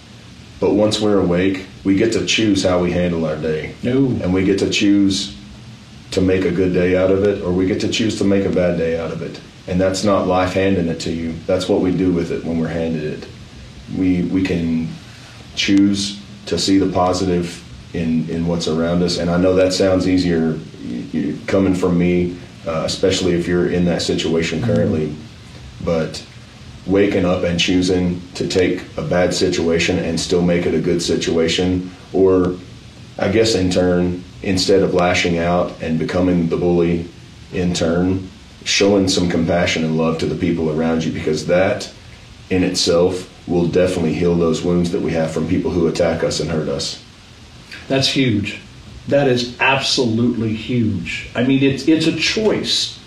But 0.59 0.73
once 0.73 1.01
we're 1.01 1.19
awake, 1.19 1.65
we 1.83 1.95
get 1.95 2.13
to 2.13 2.25
choose 2.25 2.63
how 2.63 2.81
we 2.81 2.91
handle 2.91 3.25
our 3.25 3.35
day. 3.35 3.75
No. 3.83 4.07
And 4.07 4.33
we 4.33 4.45
get 4.45 4.59
to 4.59 4.69
choose 4.69 5.35
to 6.11 6.21
make 6.21 6.45
a 6.45 6.51
good 6.51 6.73
day 6.73 6.95
out 6.95 7.11
of 7.11 7.23
it, 7.23 7.41
or 7.43 7.51
we 7.51 7.65
get 7.65 7.81
to 7.81 7.89
choose 7.89 8.17
to 8.19 8.23
make 8.23 8.45
a 8.45 8.49
bad 8.49 8.77
day 8.77 8.97
out 8.97 9.11
of 9.11 9.21
it. 9.21 9.39
And 9.67 9.81
that's 9.81 10.03
not 10.03 10.27
life 10.27 10.53
handing 10.53 10.87
it 10.87 10.99
to 11.01 11.11
you. 11.11 11.33
That's 11.45 11.67
what 11.67 11.81
we 11.81 11.95
do 11.95 12.13
with 12.13 12.31
it 12.31 12.45
when 12.45 12.59
we're 12.59 12.67
handed 12.67 13.03
it. 13.03 13.27
We 13.97 14.23
we 14.23 14.43
can 14.43 14.87
choose 15.55 16.21
to 16.45 16.57
see 16.57 16.77
the 16.77 16.91
positive 16.91 17.61
in 17.93 18.29
in 18.29 18.47
what's 18.47 18.67
around 18.67 19.03
us. 19.03 19.17
And 19.17 19.29
I 19.29 19.37
know 19.37 19.55
that 19.55 19.73
sounds 19.73 20.07
easier 20.07 20.57
coming 21.47 21.75
from 21.75 21.97
me, 21.97 22.37
uh, 22.67 22.83
especially 22.85 23.33
if 23.33 23.47
you're 23.47 23.69
in 23.69 23.85
that 23.85 24.01
situation 24.01 24.61
currently. 24.61 25.15
But 25.83 26.25
waking 26.85 27.25
up 27.25 27.43
and 27.43 27.59
choosing 27.59 28.21
to 28.35 28.47
take 28.47 28.83
a 28.97 29.01
bad 29.01 29.33
situation 29.33 29.99
and 29.99 30.19
still 30.19 30.41
make 30.41 30.65
it 30.65 30.73
a 30.73 30.79
good 30.79 31.01
situation, 31.01 31.91
or 32.13 32.55
I 33.17 33.31
guess 33.31 33.55
in 33.55 33.71
turn, 33.71 34.23
instead 34.43 34.83
of 34.83 34.93
lashing 34.93 35.37
out 35.37 35.81
and 35.81 35.97
becoming 35.97 36.49
the 36.49 36.57
bully, 36.57 37.07
in 37.53 37.73
turn, 37.73 38.29
showing 38.63 39.07
some 39.07 39.29
compassion 39.29 39.83
and 39.83 39.97
love 39.97 40.17
to 40.19 40.25
the 40.25 40.35
people 40.35 40.69
around 40.69 41.03
you 41.03 41.11
because 41.11 41.47
that 41.47 41.91
in 42.49 42.63
itself 42.63 43.31
will 43.47 43.67
definitely 43.67 44.13
heal 44.13 44.35
those 44.35 44.63
wounds 44.63 44.91
that 44.91 45.01
we 45.01 45.11
have 45.11 45.31
from 45.31 45.47
people 45.47 45.71
who 45.71 45.87
attack 45.87 46.23
us 46.23 46.39
and 46.39 46.49
hurt 46.49 46.67
us. 46.67 47.03
That's 47.87 48.07
huge. 48.07 48.59
That 49.07 49.27
is 49.27 49.59
absolutely 49.59 50.53
huge. 50.55 51.29
I 51.35 51.43
mean, 51.43 51.63
it's 51.63 51.87
it's 51.87 52.07
a 52.07 52.15
choice, 52.15 52.99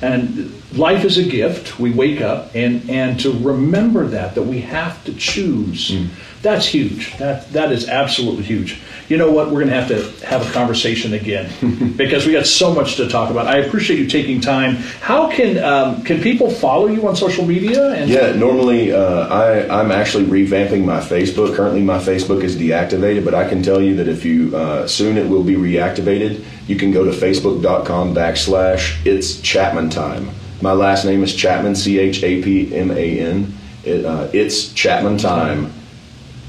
and 0.00 0.52
life 0.72 1.04
is 1.04 1.18
a 1.18 1.24
gift. 1.24 1.78
We 1.78 1.90
wake 1.92 2.20
up, 2.20 2.54
and 2.54 2.88
and 2.88 3.20
to 3.20 3.32
remember 3.32 4.06
that 4.06 4.34
that 4.34 4.42
we 4.42 4.60
have 4.62 5.04
to 5.04 5.14
choose. 5.14 5.90
Hmm. 5.94 6.06
That's 6.40 6.66
huge. 6.66 7.16
That 7.18 7.52
that 7.52 7.70
is 7.70 7.88
absolutely 7.88 8.44
huge. 8.44 8.80
You 9.12 9.18
know 9.18 9.30
what? 9.30 9.48
We're 9.48 9.62
going 9.62 9.68
to 9.68 9.74
have 9.74 9.88
to 9.88 10.26
have 10.26 10.48
a 10.48 10.50
conversation 10.54 11.12
again 11.12 11.94
because 11.98 12.24
we 12.24 12.32
got 12.32 12.46
so 12.46 12.72
much 12.72 12.96
to 12.96 13.10
talk 13.10 13.30
about. 13.30 13.46
I 13.46 13.58
appreciate 13.58 13.98
you 13.98 14.06
taking 14.06 14.40
time. 14.40 14.76
How 15.02 15.30
can 15.30 15.62
um, 15.62 16.02
can 16.02 16.22
people 16.22 16.50
follow 16.50 16.86
you 16.86 17.06
on 17.06 17.14
social 17.14 17.44
media? 17.44 17.92
And 17.92 18.08
Yeah, 18.08 18.32
normally 18.32 18.90
uh, 18.90 19.28
I, 19.28 19.68
I'm 19.68 19.92
actually 19.92 20.24
revamping 20.24 20.86
my 20.86 20.98
Facebook. 20.98 21.54
Currently, 21.54 21.82
my 21.82 21.98
Facebook 21.98 22.42
is 22.42 22.56
deactivated, 22.56 23.22
but 23.22 23.34
I 23.34 23.46
can 23.46 23.62
tell 23.62 23.82
you 23.82 23.96
that 23.96 24.08
if 24.08 24.24
you 24.24 24.56
uh, 24.56 24.88
soon 24.88 25.18
it 25.18 25.28
will 25.28 25.44
be 25.44 25.56
reactivated. 25.56 26.42
You 26.66 26.76
can 26.76 26.90
go 26.90 27.04
to 27.04 27.10
facebook.com 27.10 28.14
backslash 28.14 29.04
it's 29.04 29.42
Chapman 29.42 29.90
time. 29.90 30.30
My 30.62 30.72
last 30.72 31.04
name 31.04 31.22
is 31.22 31.34
Chapman, 31.34 31.76
C 31.76 31.98
H 31.98 32.22
A 32.22 32.42
P 32.42 32.74
M 32.74 32.90
A 32.90 33.20
N. 33.20 33.54
It, 33.84 34.06
uh, 34.06 34.30
it's 34.32 34.72
Chapman 34.72 35.18
time 35.18 35.70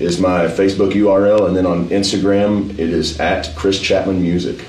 is 0.04 0.20
my 0.20 0.46
Facebook 0.46 0.92
URL, 0.92 1.48
and 1.48 1.56
then 1.56 1.66
on 1.66 1.90
Instagram 1.90 2.72
it 2.74 2.80
is 2.80 3.20
at 3.20 3.54
Chris 3.56 3.80
Chapman 3.80 4.22
Music. 4.22 4.66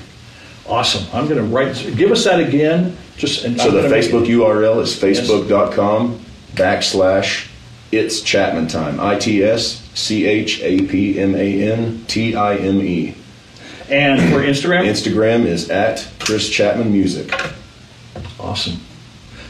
awesome. 0.67 1.05
I'm 1.13 1.27
going 1.27 1.37
to 1.37 1.43
write. 1.43 1.75
Give 1.95 2.11
us 2.11 2.23
that 2.23 2.39
again. 2.39 2.97
Just 3.17 3.45
and 3.45 3.59
So 3.59 3.69
I'm 3.69 3.89
the 3.89 3.95
Facebook 3.95 4.25
URL 4.27 4.81
is 4.81 4.95
facebook.com 4.95 6.19
backslash 6.53 7.49
it's 7.91 8.21
Chapman 8.21 8.67
time. 8.67 8.99
I 8.99 9.17
T 9.17 9.43
S 9.43 9.87
C 9.93 10.25
H 10.25 10.61
A 10.61 10.81
P 10.85 11.19
M 11.19 11.35
A 11.35 11.71
N 11.71 12.03
T 12.07 12.35
I 12.35 12.55
M 12.55 12.81
E. 12.81 13.15
and 13.89 14.19
for 14.33 14.39
Instagram. 14.39 14.85
Instagram 14.85 15.45
is 15.45 15.69
at 15.69 16.07
Chris 16.19 16.49
Chapman 16.49 16.91
Music. 16.91 17.31
Awesome. 18.39 18.79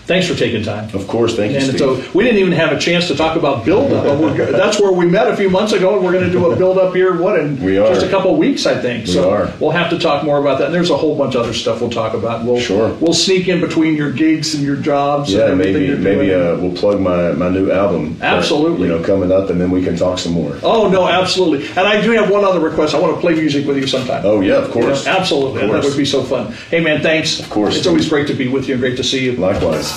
Thanks 0.05 0.27
for 0.27 0.35
taking 0.35 0.61
time. 0.61 0.93
Of 0.93 1.07
course, 1.07 1.35
thank 1.35 1.51
you, 1.53 1.57
And 1.57 1.65
Steve. 1.65 1.79
so 1.79 1.95
we 2.13 2.23
didn't 2.23 2.39
even 2.39 2.51
have 2.51 2.71
a 2.71 2.79
chance 2.79 3.07
to 3.07 3.15
talk 3.15 3.35
about 3.35 3.65
build 3.65 3.91
up. 3.91 4.05
That's 4.51 4.79
where 4.79 4.91
we 4.91 5.07
met 5.07 5.27
a 5.27 5.35
few 5.35 5.49
months 5.49 5.73
ago, 5.73 5.95
and 5.95 6.05
we're 6.05 6.11
going 6.11 6.25
to 6.25 6.31
do 6.31 6.51
a 6.51 6.55
build 6.55 6.77
up 6.77 6.93
here. 6.93 7.19
What 7.19 7.39
in 7.39 7.59
We 7.63 7.79
are. 7.79 7.91
just 7.91 8.05
a 8.05 8.09
couple 8.09 8.31
of 8.31 8.37
weeks, 8.37 8.67
I 8.67 8.79
think. 8.79 9.07
We 9.07 9.13
so 9.13 9.31
are. 9.31 9.51
we'll 9.59 9.71
have 9.71 9.89
to 9.89 9.97
talk 9.97 10.23
more 10.23 10.37
about 10.37 10.59
that. 10.59 10.65
And 10.65 10.75
there's 10.75 10.91
a 10.91 10.97
whole 10.97 11.17
bunch 11.17 11.33
of 11.33 11.41
other 11.41 11.53
stuff 11.55 11.81
we'll 11.81 11.89
talk 11.89 12.13
about. 12.13 12.45
We'll 12.45 12.59
Sure. 12.59 12.93
We'll 13.01 13.13
sneak 13.13 13.47
in 13.47 13.59
between 13.61 13.95
your 13.95 14.11
gigs 14.11 14.53
and 14.53 14.63
your 14.63 14.75
jobs. 14.75 15.33
yeah, 15.33 15.55
maybe 15.55 15.95
maybe 15.97 16.31
uh, 16.31 16.55
we'll 16.57 16.75
plug 16.75 16.99
my, 17.01 17.31
my 17.31 17.49
new 17.49 17.71
album. 17.71 18.17
uh, 18.21 18.25
Absolutely. 18.25 18.87
you 18.87 18.93
know, 18.95 19.03
coming 19.03 19.31
up, 19.31 19.49
and 19.49 19.59
then 19.59 19.71
we 19.71 19.83
can 19.83 19.97
talk 19.97 20.19
some 20.19 20.33
more. 20.33 20.55
Oh 20.61 20.87
no, 20.87 21.07
absolutely. 21.07 21.67
And 21.69 21.79
I 21.79 21.99
do 21.99 22.11
have 22.11 22.29
one 22.29 22.43
other 22.45 22.59
request. 22.59 22.93
I 22.93 22.99
want 22.99 23.15
to 23.15 23.21
play 23.21 23.33
music 23.33 23.65
with 23.65 23.77
you 23.77 23.87
sometime. 23.87 24.21
Oh 24.23 24.41
yeah, 24.41 24.57
of 24.57 24.75
You 24.75 24.81
know, 24.81 24.87
course. 24.87 25.07
absolutely. 25.07 25.63
Of 25.63 25.71
That 25.71 25.83
would 25.83 25.97
be 25.97 26.05
so 26.05 26.21
fun. 26.21 26.53
Hey 26.69 26.79
man, 26.79 27.01
thanks. 27.01 27.39
Of 27.39 27.49
course. 27.49 27.75
It's 27.75 27.87
always 27.87 28.07
great 28.07 28.27
to 28.27 28.35
be 28.35 28.47
with 28.47 28.67
you 28.67 28.75
and 28.75 28.81
great 28.81 28.97
to 28.97 29.03
see 29.03 29.25
you. 29.25 29.31
Likewise. 29.33 29.94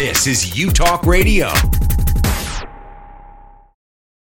This 0.00 0.26
is 0.26 0.56
U 0.56 0.70
Talk 0.70 1.04
Radio. 1.04 1.50